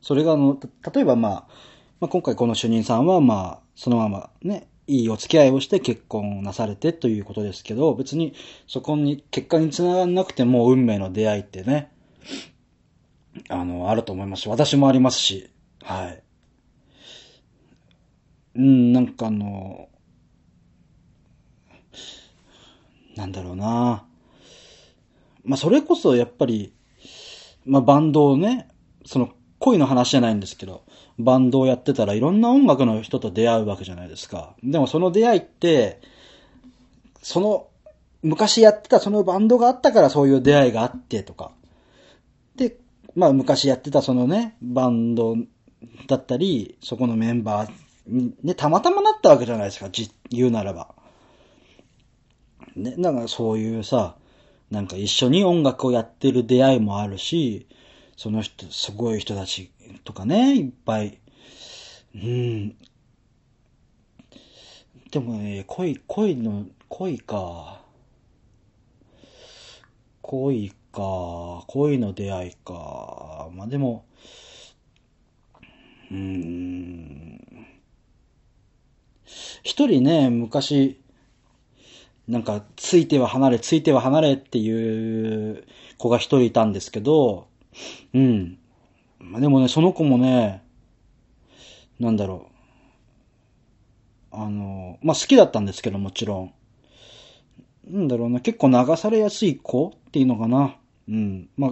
[0.00, 0.58] それがあの、
[0.94, 1.32] 例えばまあ、
[2.00, 8.34] まあ、今回この主任さんはまあ、そのままね、いいお付き合いをして結婚なされてということですけど、別に
[8.66, 11.90] そこに結果につながらなくても運命の出会いってね、
[13.48, 15.50] あの、あると思いますし、私もありますし、
[15.82, 16.22] はい。
[18.56, 19.88] うん、なんかあの、
[23.16, 24.06] なんだろうな。
[25.44, 26.72] まあ、それこそやっぱり、
[27.64, 28.68] まあ、バンドをね、
[29.04, 30.83] その恋の話じゃないんですけど、
[31.18, 34.54] バンドをやってたらいろんな音楽の人と出会うわけじゃないですか。
[34.62, 36.00] でもその出会いって、
[37.22, 37.68] その、
[38.22, 41.52] 昔やってたそのバンドがあったからそういう出会いがあってとか。
[42.56, 42.76] で、
[43.14, 45.36] まあ昔やってたそのね、バンド
[46.06, 47.70] だったり、そこのメンバー
[48.06, 50.94] にね、たまたまなったわけじゃないですか、じ、言うならば。
[52.76, 54.16] ね、だかそういうさ、
[54.70, 57.66] なんか一緒に音楽をやってる出会いもあるし、
[58.16, 59.70] その人、すごい人たち
[60.02, 61.18] とかね、いっぱい。
[62.14, 62.76] うん。
[65.10, 67.80] でもね、恋、恋の、恋か。
[70.22, 71.64] 恋か。
[71.68, 73.48] 恋の出会いか。
[73.52, 74.04] まあ、でも、
[76.10, 77.40] うん。
[79.62, 81.00] 一人ね、昔、
[82.26, 85.64] なんか、ついては離れ、ついては離れっていう
[85.98, 87.48] 子が一人いたんですけど、
[88.14, 88.58] うん。
[89.24, 90.62] まあ、でもね、その子もね、
[91.98, 92.48] なんだろ
[94.32, 94.36] う。
[94.36, 96.52] あの、まあ、好きだったんですけど、もちろん。
[97.88, 100.76] なんだろうな、結構流されやすい子っていうのかな。
[101.08, 101.48] うん。
[101.56, 101.70] まあ、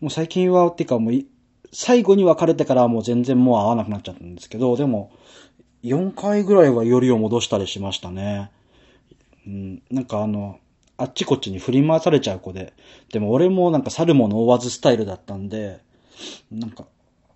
[0.00, 1.14] もう最近は、っていうかもう、
[1.72, 5.12] 最後に別れてからはもう全然もう会わなくなっちゃったんですけど、でも、
[5.84, 8.50] 4回ぐらいはよりを戻したりしましたね。
[9.46, 10.58] うん、なんかあの、
[10.96, 12.74] あっちこっちに振り回されちゃう子で。
[13.10, 15.80] でも俺もなんか去るもの追わずスタイルだったんで、
[16.50, 16.86] なんか、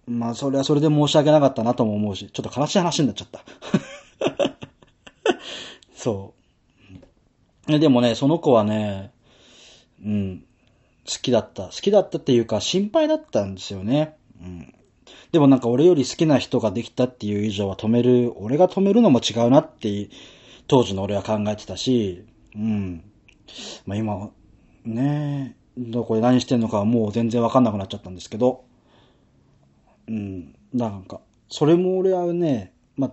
[0.06, 3.44] まあそれはそれで申し訳なかったなとも思うし、ちょっと悲しい話になっちゃった。
[5.94, 6.34] そ
[7.66, 7.78] う。
[7.78, 9.12] でもね、その子はね、
[10.04, 10.44] うん、
[11.06, 11.64] 好きだった。
[11.64, 14.16] 好きだったっていうか心配だったんですよね。
[14.40, 14.74] うん。
[15.32, 20.08] でもなんか俺より好きな人ができたっていう以上は止める、俺が止めるのも違うなって
[20.68, 23.02] 当時の俺は考えてたし、うん。
[23.86, 24.30] まあ今、
[24.84, 28.64] ねどこで何してんのかはもう全然わかんなくなっちゃったんですけど、
[30.08, 33.12] うん、なんか、それも俺はね、ま、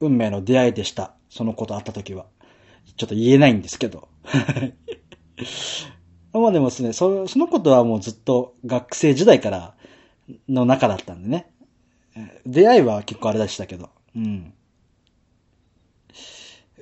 [0.00, 1.14] 運命の出会いでした。
[1.28, 2.26] その子と会った時は。
[2.96, 4.08] ちょっと言えないんですけど。
[6.32, 9.74] まあでもですね、そそのことはもうずっと学生時代から
[10.48, 11.50] の中だったんでね。
[12.46, 13.90] 出会いは結構あれでしたけど。
[14.16, 14.52] うん。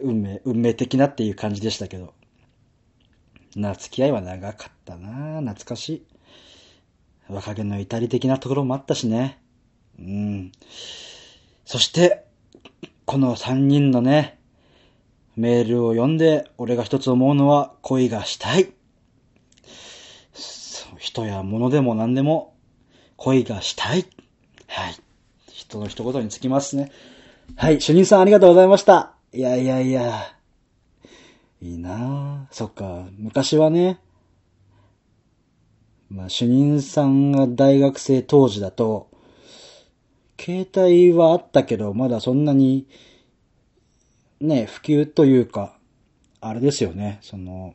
[0.03, 2.15] 運命、運命的なっていう感じでしたけど。
[3.57, 6.07] な、付き合いは長かったな懐かしい。
[7.29, 9.39] 若気の至り的なところもあったしね。
[10.01, 10.53] うん。
[11.65, 12.25] そして、
[13.05, 14.39] この三人のね、
[15.37, 18.73] メールを読んで、俺が一つ思うのは恋がしたい。
[20.99, 22.55] 人や物でも何でも
[23.17, 24.07] 恋がしたい。
[24.67, 24.97] はい。
[25.49, 26.91] 人の一言につきますね。
[27.57, 27.81] はい。
[27.81, 29.15] 主任さんありがとうございました。
[29.33, 30.37] いやいやいや。
[31.61, 32.55] いいなぁ。
[32.55, 33.07] そっか。
[33.19, 33.99] 昔はね、
[36.09, 39.10] まあ、主任さんが大学生当時だと、
[40.41, 42.87] 携帯はあったけど、まだそんなに、
[44.41, 45.77] ね、普及というか、
[46.41, 47.75] あれですよね、その、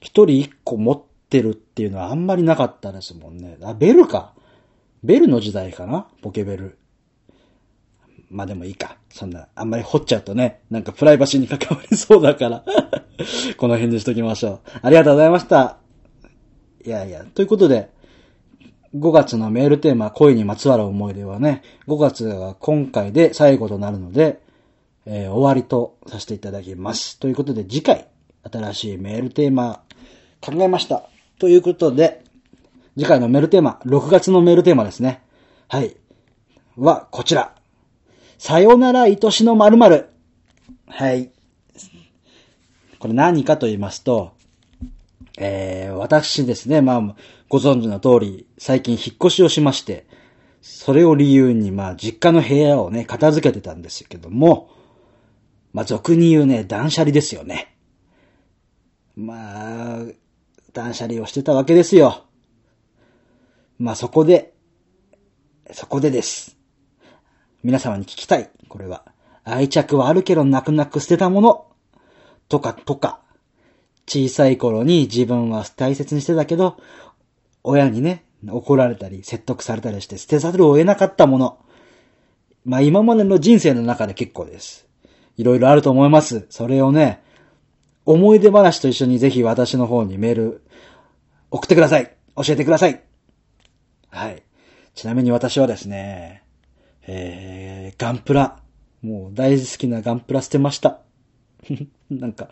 [0.00, 3.58] 一人一個持ってるっていうのはあんまりなかったですもんね。
[3.62, 4.32] あ、ベルか。
[5.02, 6.06] ベルの時代かな？
[6.22, 6.78] ポケベル。
[8.30, 8.96] まあでもいいか。
[9.10, 12.64] そんな、あんまり掘っちゃうとね、なんかプライバシーに関わりそうだから
[13.58, 14.60] この辺にしときましょう。
[14.82, 15.78] ありがとうございました。
[16.84, 17.90] いやいや、ということで、
[18.94, 24.40] 5月のメールテーマ、恋にまつわる思い出はね、5月が今回で最後となるので、
[25.06, 27.18] えー、終わりとさせていただきます。
[27.18, 28.06] ということで、次回、
[28.50, 29.82] 新しいメールテーマ、
[30.40, 31.02] 考えました。
[31.38, 32.22] ということで、
[32.96, 35.22] 次回のメールテーマ、6月のメールテーマですね。
[35.68, 35.96] はい。
[36.76, 37.54] は、こちら。
[38.38, 40.08] さよなら愛しの〇〇。
[40.86, 41.30] はい。
[43.00, 44.32] これ何かと言いますと、
[45.36, 47.16] えー、私ですね、まあ、
[47.48, 50.06] ご存知の通り、最近引っ越しをしまして、
[50.60, 54.70] それを理由に、まあ、実家の部屋をね、片付けてたんですけども、
[55.72, 57.76] まあ、俗に言うね、断捨離ですよね。
[59.16, 60.04] まあ、
[60.72, 62.24] 断捨離をしてたわけですよ。
[63.78, 64.54] まあ、そこで、
[65.72, 66.56] そこでです。
[67.62, 68.50] 皆様に聞きたい。
[68.68, 69.04] これは。
[69.44, 71.66] 愛着はあるけど泣く泣く捨てたもの。
[72.48, 73.20] とか、とか。
[74.06, 76.76] 小さい頃に自分は大切にしてたけど、
[77.64, 81.58] 親にね、怒られたり、説得されたりして捨てざるを得なかったもの。
[82.64, 84.86] まあ今までの人生の中で結構です。
[85.36, 86.46] いろいろあると思います。
[86.50, 87.22] それをね、
[88.04, 90.62] 思い出話と一緒にぜひ私の方にメール
[91.50, 92.14] 送ってください。
[92.36, 93.02] 教えてください。
[94.10, 94.42] はい。
[94.94, 96.42] ちなみに私はですね、
[97.06, 98.60] えー、ガンプラ。
[99.02, 101.00] もう大好きなガンプラ捨てました。
[102.10, 102.48] なんか、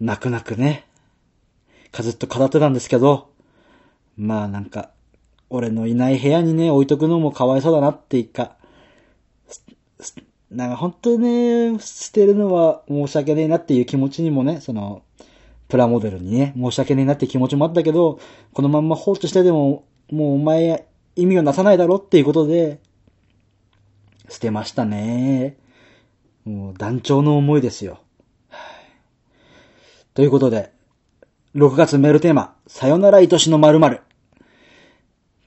[0.00, 0.84] 泣く泣くね、
[1.90, 3.30] かずっと語ってたんですけど、
[4.18, 4.90] まあなんか、
[5.48, 8.56] 俺のいない部屋にね、置いとくのもかわいそうだなっていうか、
[10.50, 15.02] なんか本当にね、捨てるのは申し訳ねえなっていう気持ちにもね、その、
[15.68, 18.18] プラモデルにね、申し訳ねえなって気持ちもあったけど、
[18.52, 22.80] このまんま放置してでも、もうお前意味をなさないだろっていうことで、
[24.28, 25.56] 捨てましたね。
[26.44, 28.00] もう団長の思いですよ。
[30.14, 30.72] ということで、
[31.54, 34.00] 6月メールテーマ、さよなら愛しの〇〇。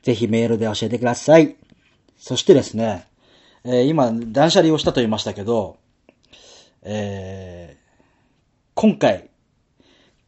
[0.04, 1.56] ぜひメールで教えてください。
[2.18, 3.08] そしてですね、
[3.64, 5.78] えー、今、断捨離をしたと言いましたけど、
[6.84, 8.02] えー、
[8.74, 9.30] 今回、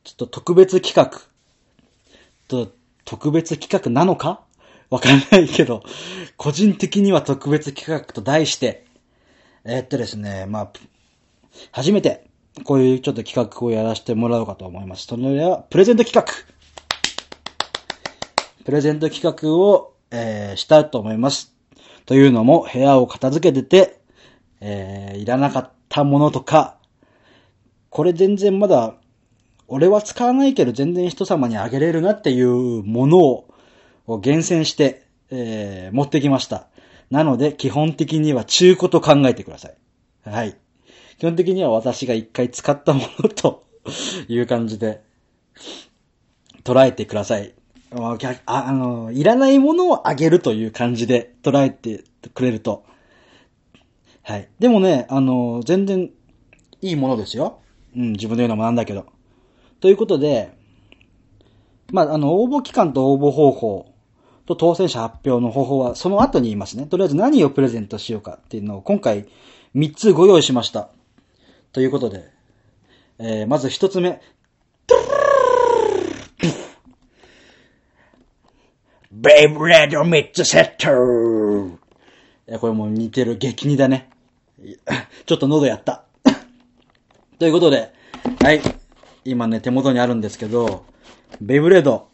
[0.04, 1.22] ちょっと特別企画、
[2.48, 2.72] と、
[3.06, 4.42] 特別企画なのか？
[4.90, 5.84] わからないけど、
[6.38, 8.86] 個人的には特別企画と題して、
[9.66, 10.72] えー、っとですね、まあ、
[11.72, 12.28] 初めて、
[12.64, 15.08] こういうちょっと企画をやらせてもらおうかと思います。
[15.08, 16.32] それでは、プレゼント企画。
[18.65, 21.56] プレゼント企画を、えー、したと思います。
[22.06, 23.99] というのも、部屋を片付けてて、
[24.62, 26.78] えー、いらなかったものとか、
[27.89, 28.95] これ全然まだ、
[29.67, 33.45] 俺は使わないけど全然人様にあげれるなっていうもの
[34.08, 36.67] を厳選して、えー、持ってきました。
[37.10, 39.78] なので、基本的には中古と考えてください。
[40.26, 40.58] はい。
[41.17, 43.65] 基本的には私が一回使ったものと
[44.28, 45.02] いう感じで
[46.63, 47.54] 捉えてください。
[47.96, 52.04] ああの、いらないものをあげるという感じで捉えて
[52.34, 52.84] くれると。
[54.24, 54.50] はい。
[54.60, 56.10] でもね、あの、全然
[56.82, 57.60] いいものですよ。
[57.96, 59.06] うん、自分で言うのもなんだけど。
[59.80, 60.58] ということで、
[61.92, 63.94] まあ、あの、応募期間と応募方法
[64.46, 66.86] と当選者発表の方法はその後に言いますね。
[66.86, 69.28] とりあえず何をプレゼントしようかっていうのを今回
[69.76, 70.90] 3つご用意しました。
[71.72, 72.30] ということで、
[73.20, 74.22] えー、まず一つ目。
[79.15, 81.78] ベイブレード3つセット
[82.47, 84.10] いや、これもう似てる激似だね。
[85.28, 86.05] ちょっと喉やった。
[87.38, 87.93] ということで、
[88.41, 88.61] はい。
[89.24, 90.86] 今ね、手元にあるんですけど、
[91.39, 92.07] ベイブレード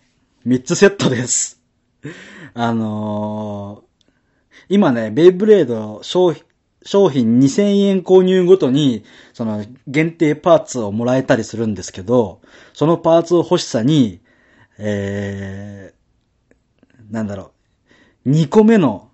[0.46, 1.62] 3つセットです。
[2.54, 6.44] あのー、今ね、ベイブレード商品、
[6.84, 12.42] 商品2000円購入ごとに、その限定パーツをもらえたりするんですけど、
[12.74, 14.20] そのパーツを欲しさに、
[14.78, 15.99] えー、
[17.10, 17.52] なんだろ
[18.26, 19.10] う、2個目の、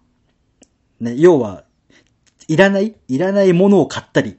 [0.99, 1.63] ね、要は、
[2.47, 4.37] いらないいらないものを買ったり、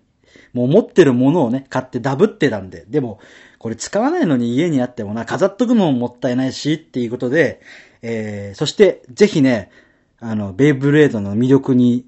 [0.53, 3.21] もう持ってるものをね、買ってダブってたんで、でも、
[3.59, 7.61] これ使わないのに家にあってもな、飾っとくのももったいないし、っていうことで、
[8.03, 9.71] えー、そして、ぜひね、
[10.19, 12.07] あの、ベイブレードの魅力に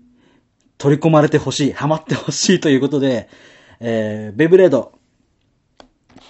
[0.79, 3.29] 取り込まれてほしい、ハマってほしいということで、
[3.81, 4.93] えー、ベイブレード、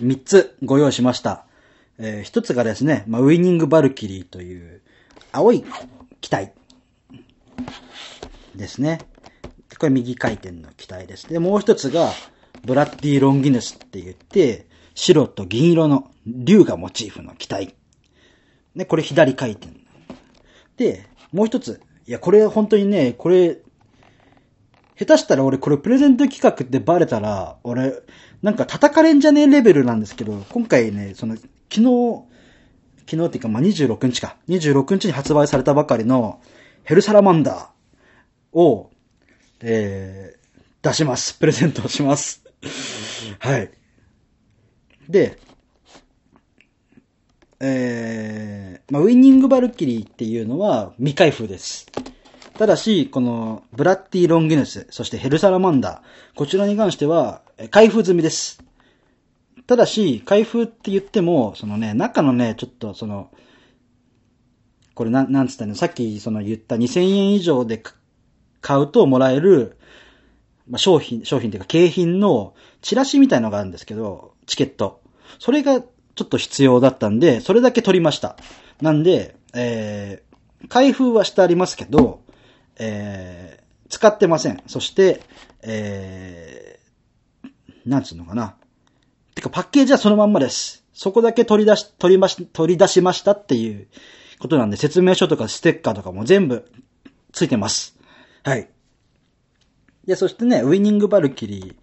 [0.02, 1.44] 3つご用意しました。
[1.98, 4.82] えー一つがですね、まあ、ウィニングバルキリーという、
[5.32, 5.64] 青い
[6.20, 6.52] 機体
[8.54, 9.00] ですね。
[9.78, 11.28] これ右回転の機体です。
[11.28, 12.10] で、もう一つが、
[12.64, 17.76] ブラッディ・ロンギヌスって言って、白と銀色の竜がモチーフの機体。
[18.74, 19.68] で、これ左回転。
[20.76, 21.80] で、もう一つ。
[22.06, 23.58] いや、これ本当にね、これ、
[24.98, 27.94] 下手したら俺これプレゼント企画ってバレたら、俺、
[28.42, 32.24] なんか叩かれんじゃねえレベルなんですけど、今回ね、その、昨日、
[33.08, 34.36] 昨日っていうか、まあ、26日か。
[34.50, 36.40] 26日に発売されたばかりの、
[36.84, 38.90] ヘルサラマンダーを、
[39.60, 41.32] えー、出します。
[41.40, 42.44] プレゼントします。
[43.38, 43.70] はい。
[45.08, 45.38] で、
[47.60, 51.86] えー、まあ、ウィニングバルキリーっていうのは未開封です。
[52.58, 57.40] ただし、この、ブラッディ・ロンギヌス、そしてヘルサラマンダー、こちらに関しては、
[57.70, 58.62] 開封済みです。
[59.68, 63.30] ただし、開封って言っても、そのね、中のね、ちょっとその、
[64.94, 67.82] これなん、なんつったの、さっきその言った2000円以上で
[68.62, 69.76] 買うともらえる、
[70.70, 75.02] まあ、商品、商品っていうか景品のチラシみたいのがあるんですけど、チケット。
[75.38, 78.38] それがちょっと必要だったんで、それだけ取りました。
[78.80, 82.22] なんで、えー、開封はしてありますけど、
[82.78, 84.62] えー、使ってません。
[84.66, 85.20] そして、
[85.60, 87.50] えー、
[87.84, 88.57] なんつうのかな。
[89.38, 90.84] てかパッケージはそのまんまです。
[90.92, 93.86] そこだけ取り出し、取りまし、取り出しましたっていう
[94.40, 96.68] ことなんで、説明書とかステッカーとかも全部
[97.32, 97.96] ついてます。
[98.42, 98.68] はい。
[100.06, 101.74] で、そしてね、ウィニングバルキリー。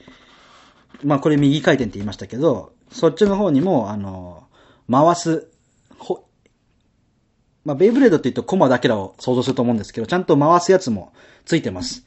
[1.03, 4.47] まあこれ右回転って言いましたけど、そっちの方にも、あの、
[4.91, 5.49] 回す、
[5.97, 6.28] ほ、
[7.64, 11.14] まあベイブレードって言うとコマだけらを想像すると思うんですけど、ちゃんと回すやつも
[11.45, 12.06] ついてます。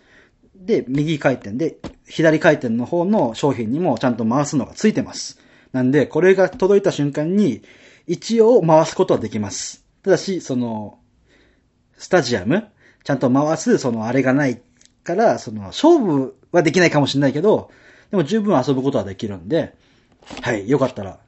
[0.69, 5.41] で、右回転で、左回転の方の商品にもちゃんと回すのがついてます。
[5.73, 7.63] なんで、これが届いた瞬間に、
[8.07, 9.83] 一応回すことはできます。
[10.03, 10.99] ただし、その、
[11.97, 12.69] スタジアム
[13.03, 14.61] ちゃんと回す、そのあれがない
[15.05, 17.71] から、その、勝負はできないかもしれないけど、
[18.11, 19.75] でも十分遊ぶことはできるんで、
[20.43, 21.19] はい、よかったら、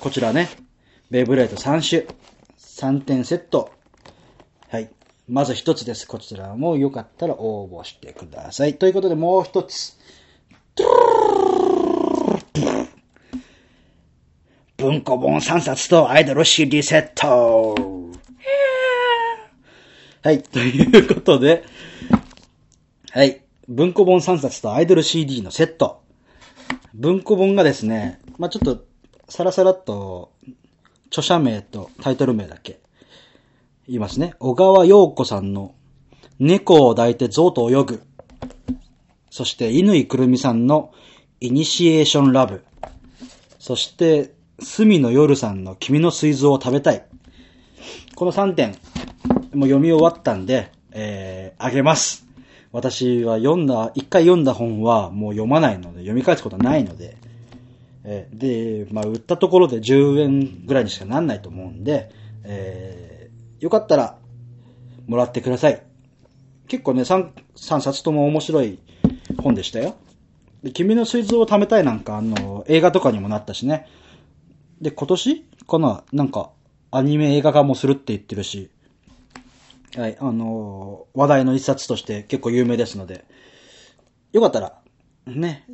[0.00, 0.48] こちらね、
[1.08, 2.16] ベイブレード3種、
[2.58, 3.70] 3点セット。
[5.30, 6.08] まず一つです。
[6.08, 8.76] こちらもよかったら応募してください。
[8.76, 9.96] ということでもう一つ。
[14.76, 17.76] 文庫本3冊とアイドル CD セット。
[20.24, 20.42] はい。
[20.42, 21.62] ということで、
[23.12, 23.44] はい。
[23.68, 26.02] 文庫本3冊とアイドル CD のセット。
[26.92, 28.84] 文庫本がですね、まあ、ちょっと、
[29.28, 30.32] さらさらっと、
[31.06, 32.80] 著者名とタイトル名だけ
[33.90, 34.34] 言いますね。
[34.38, 35.74] 小川陽子さんの
[36.38, 38.02] 猫を抱いて象と泳ぐ。
[39.30, 40.92] そして、乾くるみさんの
[41.40, 42.62] イニシエーションラブ。
[43.58, 47.04] そして、隅の夜さんの君の水蔵を食べたい。
[48.14, 48.76] この3点、
[49.54, 52.28] もう読み終わったんで、えー、あげます。
[52.70, 57.16] 私は読んだ、一回読んだ本はもう読まないので、読み返すことはないので、
[58.04, 62.10] えーで、まあ、売ったところで10円ぐらいにしかなんないと思うんで、
[62.44, 63.09] えー、
[63.60, 64.18] よかったら、
[65.06, 65.82] もらってください。
[66.66, 68.78] 結構ね、3、三冊とも面白い
[69.42, 69.96] 本でしたよ。
[70.62, 73.86] で、君の水蔵を貯めたいなんか、あの、映画とかにもなったしね。
[74.80, 75.44] で、今年？
[75.66, 76.04] かな？
[76.12, 76.50] なんか、
[76.90, 78.70] アニメ映画化もするって言ってるし、
[79.96, 83.24] はい、あのー話題の一冊として結構有名ですので、
[84.32, 84.80] よかったら、
[85.26, 85.66] ね、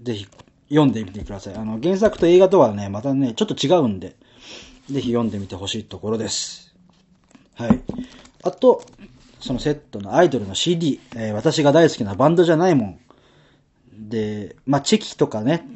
[0.00, 0.28] ぜひ
[0.68, 1.54] 読んでみてください。
[1.56, 4.16] あの、原作と映画とはね、またね、ちょっと違うんで、
[4.90, 6.63] ぜひ読んでみてほしいところです。
[7.54, 7.80] はい。
[8.42, 8.84] あと、
[9.40, 12.98] そのセットのアイドルの CD、えー私が大好きなバンドじゃないもん。
[13.92, 15.66] で、まあ、チェキとかね、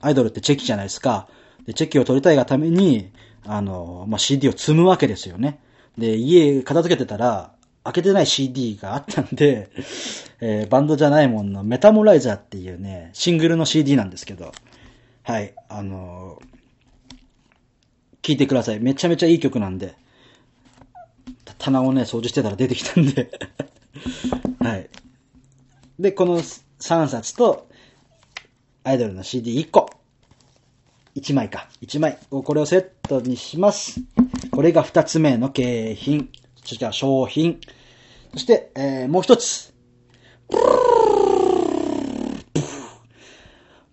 [0.00, 1.28] アイドルってチェキじゃないですか。
[1.66, 3.10] で、チェキを取りたいがために、
[3.44, 5.58] あの、まあ、CD を積むわけですよね。
[5.98, 7.52] で、家片付けてたら、
[7.84, 9.70] 開けてない CD があったんで、
[10.40, 14.52] えーバンドじゃないもんのメタモライザーっていうね、シングルの CD なんですけど、
[15.22, 16.40] はい、あの
[18.22, 18.80] 聞いてください。
[18.80, 19.94] めちゃめちゃいい曲なんで、
[21.58, 23.30] 棚をね、掃除してたら出てきたんで、
[24.60, 24.88] はい。
[25.98, 27.68] で、この3冊と、
[28.84, 29.90] アイドルの CD1 個。
[31.16, 31.68] 1枚か。
[31.82, 32.18] 1枚。
[32.30, 34.00] これをセットにします。
[34.50, 36.30] これが2つ目の景品。
[36.62, 37.60] そして商品。
[38.32, 39.72] そして、えー、もう一つ。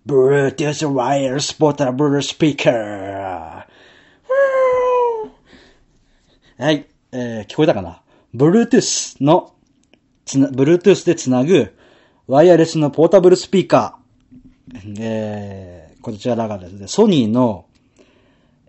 [0.05, 3.65] Bluetooth Wireless Portable Speaker。
[6.57, 6.92] はい。
[7.15, 8.01] えー、聞こえたかな
[8.35, 9.53] ?Bluetooth の、
[10.25, 11.71] つな、Bluetooth でつなぐ、
[12.25, 14.95] ワイヤレスのポータブルスピーカー。
[14.99, 17.67] えー、こちらがですね、ソニーの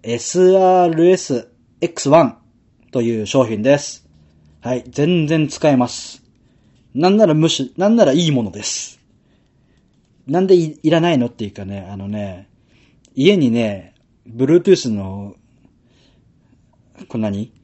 [0.02, 2.34] SRS-X1
[2.92, 4.06] という商品です。
[4.60, 4.84] はい。
[4.88, 6.22] 全然使えます。
[6.94, 9.00] なんならむし、なんならいいものです。
[10.26, 12.50] なんでいらないのっていうかね、あのね、
[13.14, 13.94] 家にね、
[14.28, 15.34] Bluetooth の、
[17.08, 17.63] こんなに？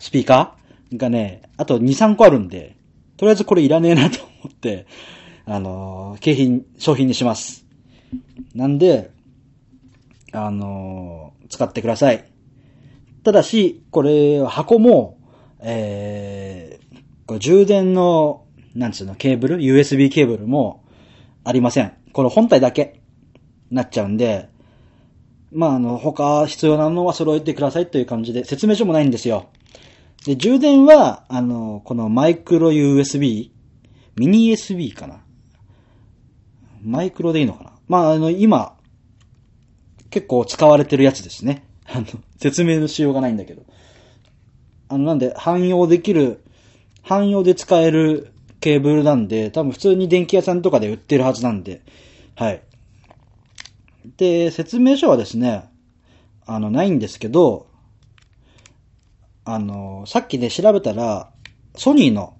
[0.00, 0.96] スピーカー？
[0.96, 2.76] がね、あと2、3個あるんで、
[3.16, 4.86] とりあえずこれいらねえなと思って、
[5.44, 7.64] あのー景品、商品にします。
[8.54, 9.12] なんで、
[10.32, 12.24] あのー使ってください。
[13.24, 15.18] ただし、これ、箱も、
[15.58, 20.84] えー、これ充電の、なんつうの、ケーブル ?USB ケーブルも
[21.44, 21.92] ありません。
[22.12, 23.02] これ本体だけ
[23.70, 24.48] なっちゃうんで、
[25.52, 29.48] まあ、あの、他必要なのは揃えてくださいという感じで、説明書もないんですよ。
[30.24, 33.50] で、充電は、あの、このマイクロ USB、
[34.16, 35.20] ミニ USB かな。
[36.82, 37.72] マイクロでいいのかな。
[37.88, 38.76] まあ、あの、今、
[40.10, 41.64] 結構使われてるやつですね。
[41.86, 42.06] あの、
[42.38, 43.62] 説明のしようがないんだけど。
[44.88, 46.44] あの、なんで、汎用できる、
[47.02, 51.80] 汎用で使えるケーブルなんで、多分普通に電気屋さんとかで売ってるはずなんで、
[52.34, 52.62] はい。
[54.18, 55.64] で、説明書はですね、
[56.44, 57.69] あの、ないんですけど、
[59.52, 61.28] あの、さっきね、調べたら、
[61.74, 62.34] ソニーの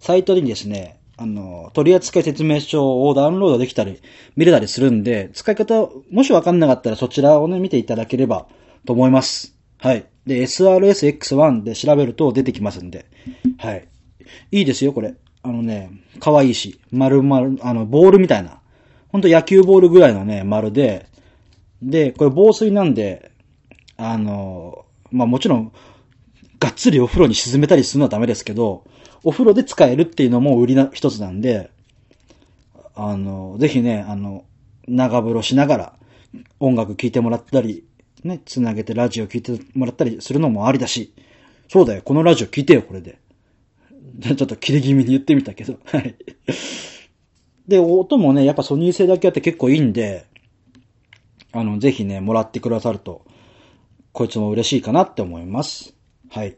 [0.00, 4.02] サイトにですね、あの、取扱説明書をダウンロードできたり、
[4.36, 8.46] 見れたりするんで、使い方、もしわかんなかったらそちらをね、見ていただければ
[8.84, 9.56] と思います。
[9.78, 10.04] はい。
[10.26, 13.06] で、SRSX1 で調べると出てきますんで。
[13.56, 13.88] はい。
[14.50, 15.14] いいですよ、これ。
[15.42, 15.90] あのね、
[16.20, 18.60] 可愛いし、丸々、あの、ボールみたいな。
[19.08, 21.06] ほんと野球ボールぐらいのね、丸で、
[21.80, 23.30] で、これ防水なんで、
[23.96, 25.72] あの、まあ、もちろん、
[26.62, 28.84] がっつりお風呂に沈めたりするのはダメですけど、
[29.24, 31.72] お風呂で使えるっていうのも売りな一つなんで、
[32.94, 34.44] あの、ぜひね、あの、
[34.86, 35.92] 長風呂しながら
[36.60, 37.84] 音楽聴いてもらったり、
[38.22, 41.12] ね、つなげてラジオ聴いてもらったりするのもありだし、
[41.66, 43.18] そうだよ、このラジオ聴いてよ、これで。
[44.22, 46.14] ちょっと切れ気味に言ってみたけど、 はい。
[47.66, 50.26] で、音もね、やっぱソニー製だけあって結構いいんで、
[51.50, 53.24] あの、ぜひね、もらってくださると、
[54.12, 55.96] こいつも嬉しいかなって思います。
[56.34, 56.56] はい。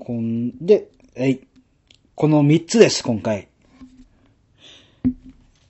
[0.00, 1.46] こんで、えい。
[2.16, 3.46] この3つです、今回。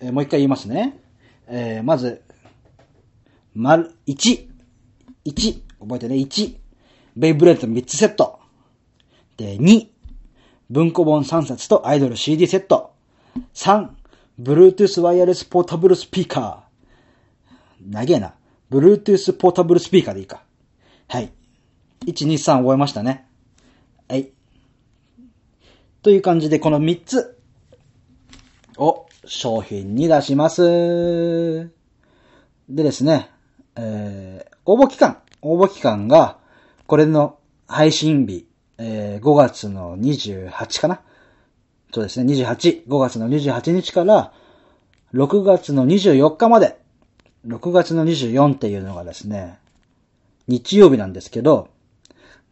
[0.00, 0.98] えーもう一回言いますね。
[1.46, 2.22] えーまず、
[3.54, 4.48] 丸、1。
[5.26, 5.62] 1。
[5.80, 6.56] 覚えてね、1。
[7.14, 8.40] ベイブレード3つセット。
[9.36, 9.88] で、2。
[10.70, 12.94] 文庫本3冊とアイドル CD セット。
[13.52, 13.90] 3。
[14.40, 17.92] Bluetooth ワイヤレスポータブルスピーカー。
[17.92, 18.36] 長えな。
[18.70, 20.42] Bluetooth ポータブルスピーカーでいいか。
[21.08, 21.30] はい。
[22.08, 23.26] 1、2、3覚えましたね。
[24.08, 24.30] はい。
[26.02, 27.38] という感じで、この3つ
[28.78, 31.70] を商品に出します。
[32.70, 33.28] でですね、
[33.76, 36.38] えー、応募期間、応募期間が、
[36.86, 38.46] これの配信日、
[38.78, 41.02] えー、5月の28かな
[41.92, 44.32] そうですね、28、5月の28日から、
[45.12, 46.80] 6月の24日まで、
[47.46, 49.58] 6月の24っていうのがですね、
[50.46, 51.68] 日曜日なんですけど、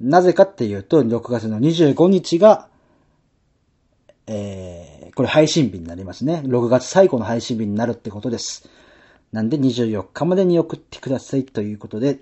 [0.00, 2.68] なぜかっていうと、6月の25日が、
[4.26, 6.42] えー、これ配信日になりますね。
[6.44, 8.68] 6月最後の配信日になるってことです。
[9.32, 12.20] なんで24日までに送ってくださいということで、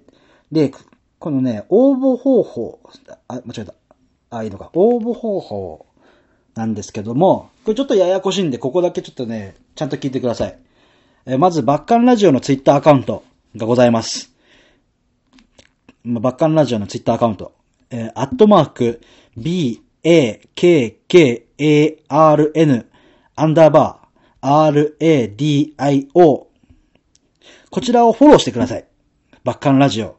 [0.52, 0.72] で、
[1.18, 2.80] このね、応募方法、
[3.28, 3.74] あ、間違えた。
[4.30, 4.70] あ、いいのか。
[4.74, 5.86] 応募方法
[6.54, 10.58] なんですけども、これちょっとややこしいんで、ここだけちょっとね、ちゃんと聞いてください。
[11.26, 13.24] えまず、バッカンラジオのツイッターアカウント
[13.56, 14.32] がございます。
[16.04, 17.52] まあバッカンラジオのツイッターアカウント。
[17.90, 19.00] えーアットマーク、
[19.36, 22.86] b, a, k, k, a, r, n,
[23.36, 26.48] アンダーバー、r, a, d, i, o。
[27.70, 28.86] こちらをフォローしてください。
[29.42, 30.18] バッカンラジオ。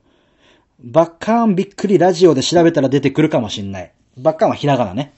[0.80, 3.94] バッカンびっくりラジオで調べたら出てくるかもしんない。
[4.18, 5.14] バッカンはひらがなね。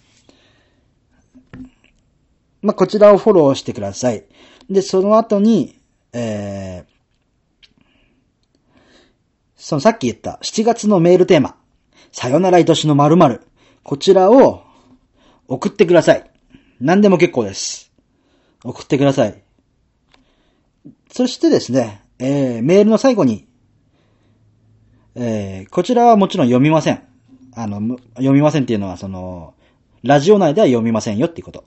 [2.62, 4.26] まあ、こちらをフォローしてください。
[4.70, 5.80] で、その後に、
[6.14, 6.98] えー、
[9.56, 11.56] そのさっき言った7月のメールテーマ、
[12.12, 13.42] さよなら愛しの〇〇
[13.84, 14.64] こちらを
[15.48, 16.30] 送ってください。
[16.80, 17.92] 何でも結構です。
[18.64, 19.44] 送ってください。
[21.10, 23.48] そしてですね、えー、メールの最後に、
[25.16, 27.02] えー、こちらはもちろん読みません。
[27.56, 29.56] あの、読みませんっていうのは、その、
[30.04, 31.66] ラジオ内では読みませんよっていうこと。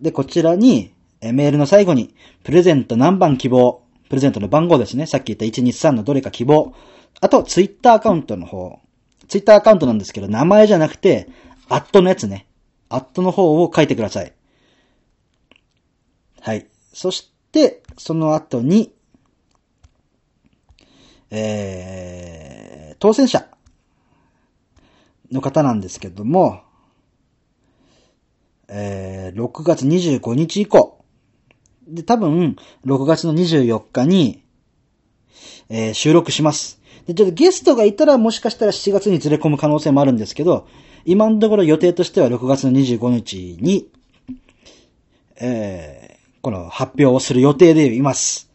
[0.00, 5.06] で、こちらに、えーメールの最後に、プレゼント何番希望、プレゼントの番号ですね。
[5.06, 6.74] さっき言った123のどれか希望。
[7.20, 8.78] あと、ツイッターアカウントの方。
[9.28, 11.28] ツイッターアカウントなんですけど、名前じゃなくて、
[11.68, 12.46] アットのやつね。
[12.88, 14.32] アットの方を書いてください。
[16.40, 16.66] はい。
[16.92, 18.92] そして、その後に、
[21.30, 23.48] えー、当選者
[25.32, 26.62] の方なんですけども、
[28.68, 31.04] えー、6月25日以降、
[31.86, 32.56] で、多分、
[32.86, 34.42] 6月の24日に、
[35.68, 36.80] えー、収録します。
[37.06, 40.66] で、ちょっとゲストがいたらもしかしたら7月にずれ込む可能性もあるんですけど、
[41.04, 43.88] 今のところ予定としては6月の25日に、
[45.36, 48.50] えー、この発表をする予定でいます。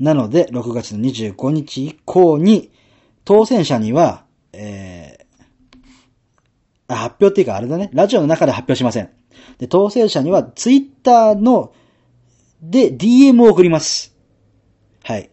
[0.00, 2.70] なので、6月の25日以降に、
[3.24, 9.10] 当選者には、えー、発表っていうかあれだね、ラジオの中で発表しません。
[9.58, 11.72] で、当選者には、ツイッターの、
[12.62, 14.14] で、DM を送ります。
[15.04, 15.30] はい。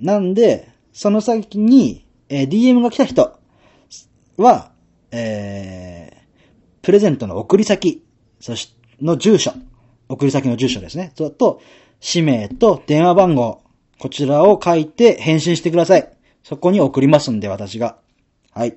[0.00, 0.68] なんで、
[0.98, 3.38] その先に、えー、DM が来た人
[4.36, 4.72] は、
[5.12, 8.04] えー、プレゼントの送り先、
[8.40, 9.52] そし、の住所、
[10.08, 11.12] 送り先の住所ですね。
[11.14, 11.62] と、と
[12.00, 13.62] 氏名と電話番号、
[14.00, 16.12] こちらを書いて返信してください。
[16.42, 17.98] そこに送りますんで、私が。
[18.50, 18.76] はい。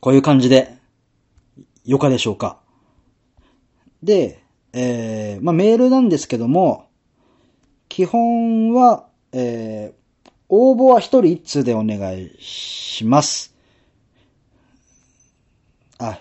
[0.00, 0.76] こういう感じで、
[1.86, 2.60] よかでしょうか。
[4.02, 4.44] で、
[4.74, 6.90] えー、まあ、メールなんですけども、
[7.88, 10.01] 基本は、えー、
[10.54, 13.54] 応募は一人一通でお願いします。
[15.98, 16.20] あ、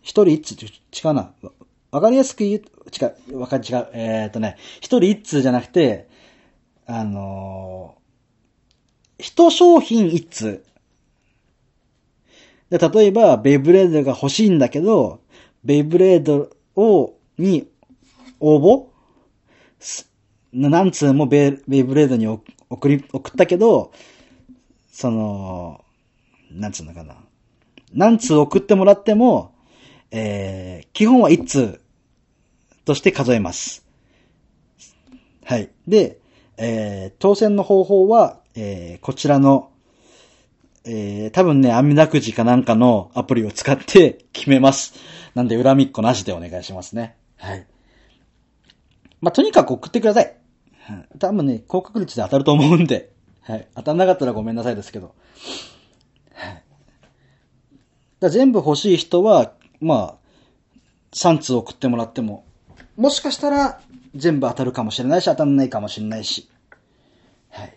[0.00, 1.34] 一人一通、違うな。
[1.90, 3.88] わかりやすく言う、違う、わか、違う。
[3.92, 6.08] えー、っとね、一人一通じゃなくて、
[6.86, 10.64] あのー、一商品一通。
[12.70, 15.20] で、例えば、ベイブレードが欲しいんだけど、
[15.64, 17.68] ベイブレードを、に、
[18.40, 18.86] 応募
[20.54, 22.26] 何通もベイブレードに
[22.70, 23.92] 送り、送ったけど、
[24.92, 25.84] その、
[26.50, 27.16] なんつうのかな。
[27.92, 29.54] 何通送ってもらっても、
[30.10, 31.80] えー、基本は1通
[32.84, 33.84] として数えます。
[35.44, 35.70] はい。
[35.86, 36.18] で、
[36.56, 39.70] えー、当選の方法は、えー、こちらの、
[40.84, 44.94] えー、多分ね、アミダくじかなんかのアプリを使って 決めます。
[45.34, 47.16] なんで、恨みっこなしでお願いしますね。
[47.36, 47.66] はい。
[49.20, 50.36] まあ、とにかく送ってください。
[51.18, 53.12] 多分ね、高確率で当たると思うんで。
[53.42, 53.68] はい。
[53.74, 55.14] 当たんなかったらごめんなさいですけど。
[56.34, 56.62] はい。
[58.20, 60.24] だ全部欲しい人は、まあ、
[61.12, 62.44] 3通送ってもらっても、
[62.96, 63.80] もしかしたら
[64.14, 66.48] 全部当たるかもしれないし、当たんないかもしれないし。
[67.50, 67.74] はい。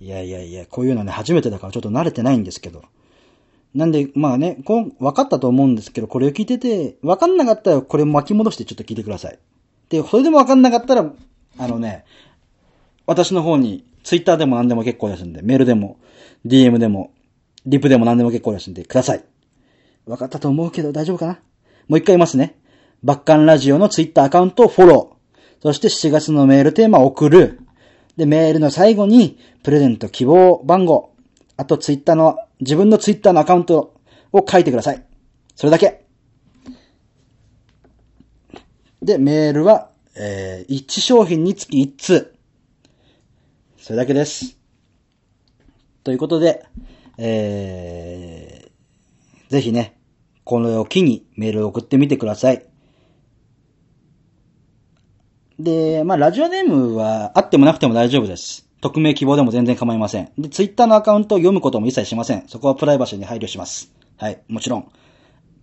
[0.00, 2.82] いやいやいや、こういうのね、初めてだからちょっと慣れてないんですけど。
[3.74, 9.38] なんで、まあね、こう、分かったと思うんですけど、これを聞いてて、分かんなかったらこれ巻き戻してちょっと聞いてください。
[10.02, 11.12] で、それでも分かんなかったら、
[11.58, 12.04] あのね、
[13.06, 15.98] 私の方に、ツイッターでも何でも結構ですんで、メールでも、
[16.44, 17.12] DM でも、
[17.64, 19.24] リプでも何でも結構ですんで、ください。
[20.06, 21.38] 分かったと思うけど大丈夫かな？
[21.88, 22.58] もう一回言いますね。
[23.02, 25.62] バッカンラジオのツイッターアカウントをフォロー。
[25.62, 27.60] そして7月のメールテーマを送る。
[28.16, 31.14] で、メールの最後に、プレゼント希望番号。
[31.56, 33.94] あとツイッターの自分のツイッターのアカウント
[34.32, 35.02] を書いてください。
[35.54, 36.03] それだけ。
[39.04, 42.34] で、メールは、えー、1商品につき1通。
[43.76, 44.56] それだけです。
[46.04, 46.64] ということで、
[47.18, 49.98] えー、ぜひね、
[50.44, 52.64] このを機にメールを送ってみてください。
[55.58, 58.66] で、まあ、ラジオネームはあってもなくても大丈夫です。
[58.80, 60.32] 匿名希望でも全然構いません。
[60.38, 62.48] で、ツイッターのアカウントを読むことも一切しません。
[62.48, 63.92] そこはプライバシーに配慮します。
[64.16, 64.90] はい、もちろん。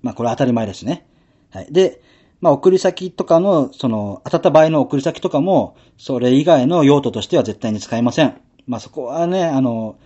[0.03, 1.07] まあ、これは当たり前ですね。
[1.49, 1.73] はい。
[1.73, 2.03] で、
[2.41, 8.41] まあ、送り先とかの、その、当たった場合の送り先とかも、それ以外の用途としては絶対に使えません。
[8.67, 9.97] まあ、そこはね、あの、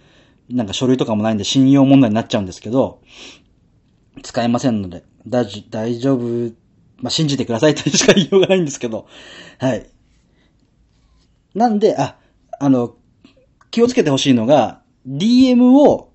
[0.49, 3.01] なんか書類とかもないんで信用問題になっちゃうんですけど、
[4.21, 5.45] 使えませんので、大
[5.97, 6.53] 丈夫、
[6.97, 9.07] まあ、信じてくださいとしか言いようがないんですけど、
[9.59, 9.89] はい。
[11.53, 12.17] なんで、あ、
[12.59, 12.95] あの、
[13.71, 16.11] 気をつけてほしいのが、DM を、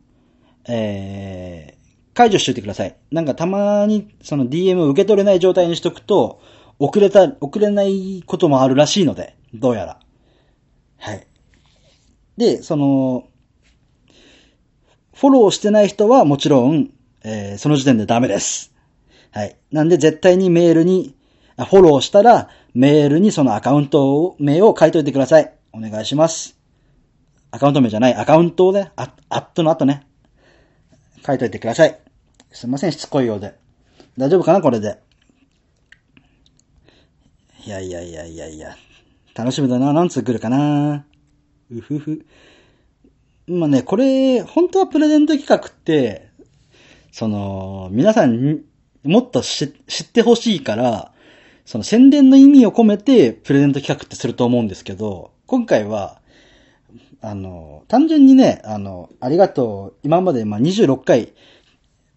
[0.68, 1.79] えー、
[2.20, 2.94] 解除しといてください。
[3.10, 6.42] なんかたまにその DM を受け取れない状態にしとくと、
[6.78, 10.00] 遅れた、遅れないこともあるらしいので、どうやら。
[10.98, 11.26] はい。
[12.36, 13.24] で、その、
[15.14, 16.90] フォローしてない人はもちろん、
[17.24, 18.74] えー、その時点でダメです。
[19.30, 19.56] はい。
[19.72, 21.14] なんで絶対にメールに、
[21.56, 25.54] フォローしたら、メールにそのアカウント名を書いといてください。
[25.72, 26.58] お願いします。
[27.50, 30.06] アカウント名じゃない、アカウントをね、アットの後ね、
[31.24, 31.98] 書いといてください。
[32.52, 33.54] すいません、しつこいようで。
[34.18, 34.98] 大丈夫かなこれで。
[37.64, 38.76] いやいやいやいやいや。
[39.34, 39.92] 楽しみだな。
[39.92, 41.04] 何通来るかな。
[41.70, 42.26] うふふ。
[43.46, 46.28] まあね、これ、本当はプレゼント企画って、
[47.12, 48.60] その、皆さんに
[49.04, 49.70] もっと知っ
[50.12, 51.12] てほしいから、
[51.64, 56.20] その宣伝の意味を込めてプレゼント企画ってすると思うんですけど、今回は、
[57.22, 61.32] あの、単純にね、あの、ありがとう、今までまあ26回、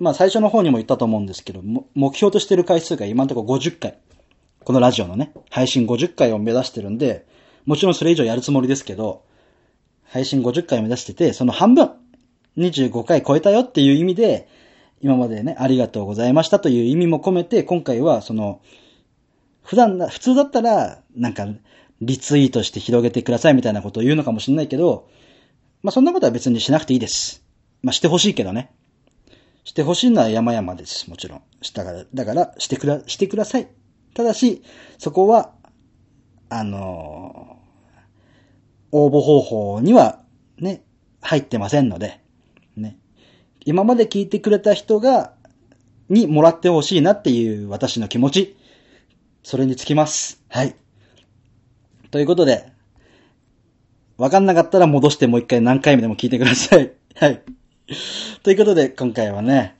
[0.03, 1.61] まあ最初の方にも言ったと思うんですけど、
[1.95, 3.97] 目標としてる回数が今のところ50回。
[4.65, 7.25] このラジオのね、配信50回を目指してるんで、
[7.65, 9.23] もちろんそれ以上やるつもりですけど、
[10.03, 11.91] 配信50回目指してて、その半分、
[12.57, 14.49] 25回超えたよっていう意味で、
[15.01, 18.59] 今までね、ありがとうございましたという意味も込めて、今回はその、
[19.63, 21.47] 普段普通だったら、なんか、
[22.01, 25.07] リツイートして広げてくださいみたいなことを言うのかもしれないけど、
[25.81, 27.41] まあそんなことは別にしなくていいです。
[27.81, 28.69] まあしてほしいけどね。
[29.63, 31.41] してほしいのは山々です、もちろん。
[31.61, 33.67] したから、だから、してくら、してください。
[34.13, 34.63] ただし、
[34.97, 35.53] そこは、
[36.49, 40.21] あのー、応募方法には、
[40.59, 40.83] ね、
[41.21, 42.21] 入ってませんので、
[42.75, 42.97] ね。
[43.65, 45.33] 今まで聞いてくれた人が、
[46.09, 48.57] にもらってほしいなっていう私の気持ち。
[49.41, 50.41] それにつきます。
[50.49, 50.75] はい。
[52.11, 52.71] ということで、
[54.17, 56.91] わかんなかったら戻してもう一回何回目でも聞いてください。
[57.15, 57.41] はい。
[58.43, 59.75] ということで、今回はね、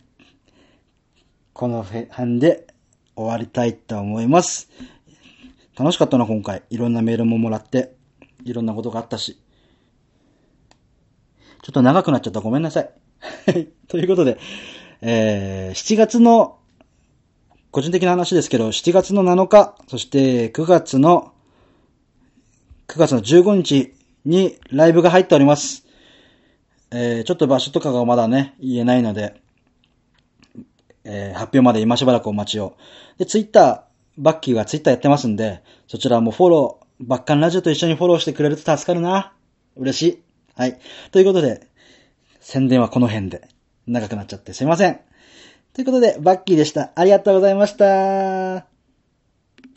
[1.54, 2.68] この辺で
[3.16, 4.70] 終わりたいと思います。
[5.78, 6.64] 楽しかったな、今回。
[6.70, 7.96] いろんなメールももらって、
[8.44, 9.40] いろんなことがあったし。
[11.62, 12.42] ちょっと長くなっちゃった。
[12.42, 12.90] ごめんなさい。
[13.88, 14.38] ということで、
[15.02, 16.58] えー、7月の、
[17.72, 21.32] 個人的な話ですけど、7月の7日、そして9月の
[22.88, 23.94] 9月の15日
[24.26, 25.83] にライブが入っております。
[26.94, 29.42] えー、ちょっと場所とかがまだね、言えないので、
[31.04, 32.78] えー、発表まで今しばらくお待ちを。
[33.18, 33.82] で、ツイッター、
[34.18, 39.34] バッキーはツイッターやってますんで、そちらもフォロー、バッカンラジオと一緒にフォローしてくれると助かるな。
[39.76, 40.22] 嬉しい。
[40.56, 40.80] はい。
[41.12, 41.68] ということで、
[42.40, 43.48] 宣伝はこの辺で。
[43.86, 45.00] 長くなっちゃってすいません。
[45.74, 46.92] ということで、バッキーでした。
[46.96, 48.73] ありがとうございました。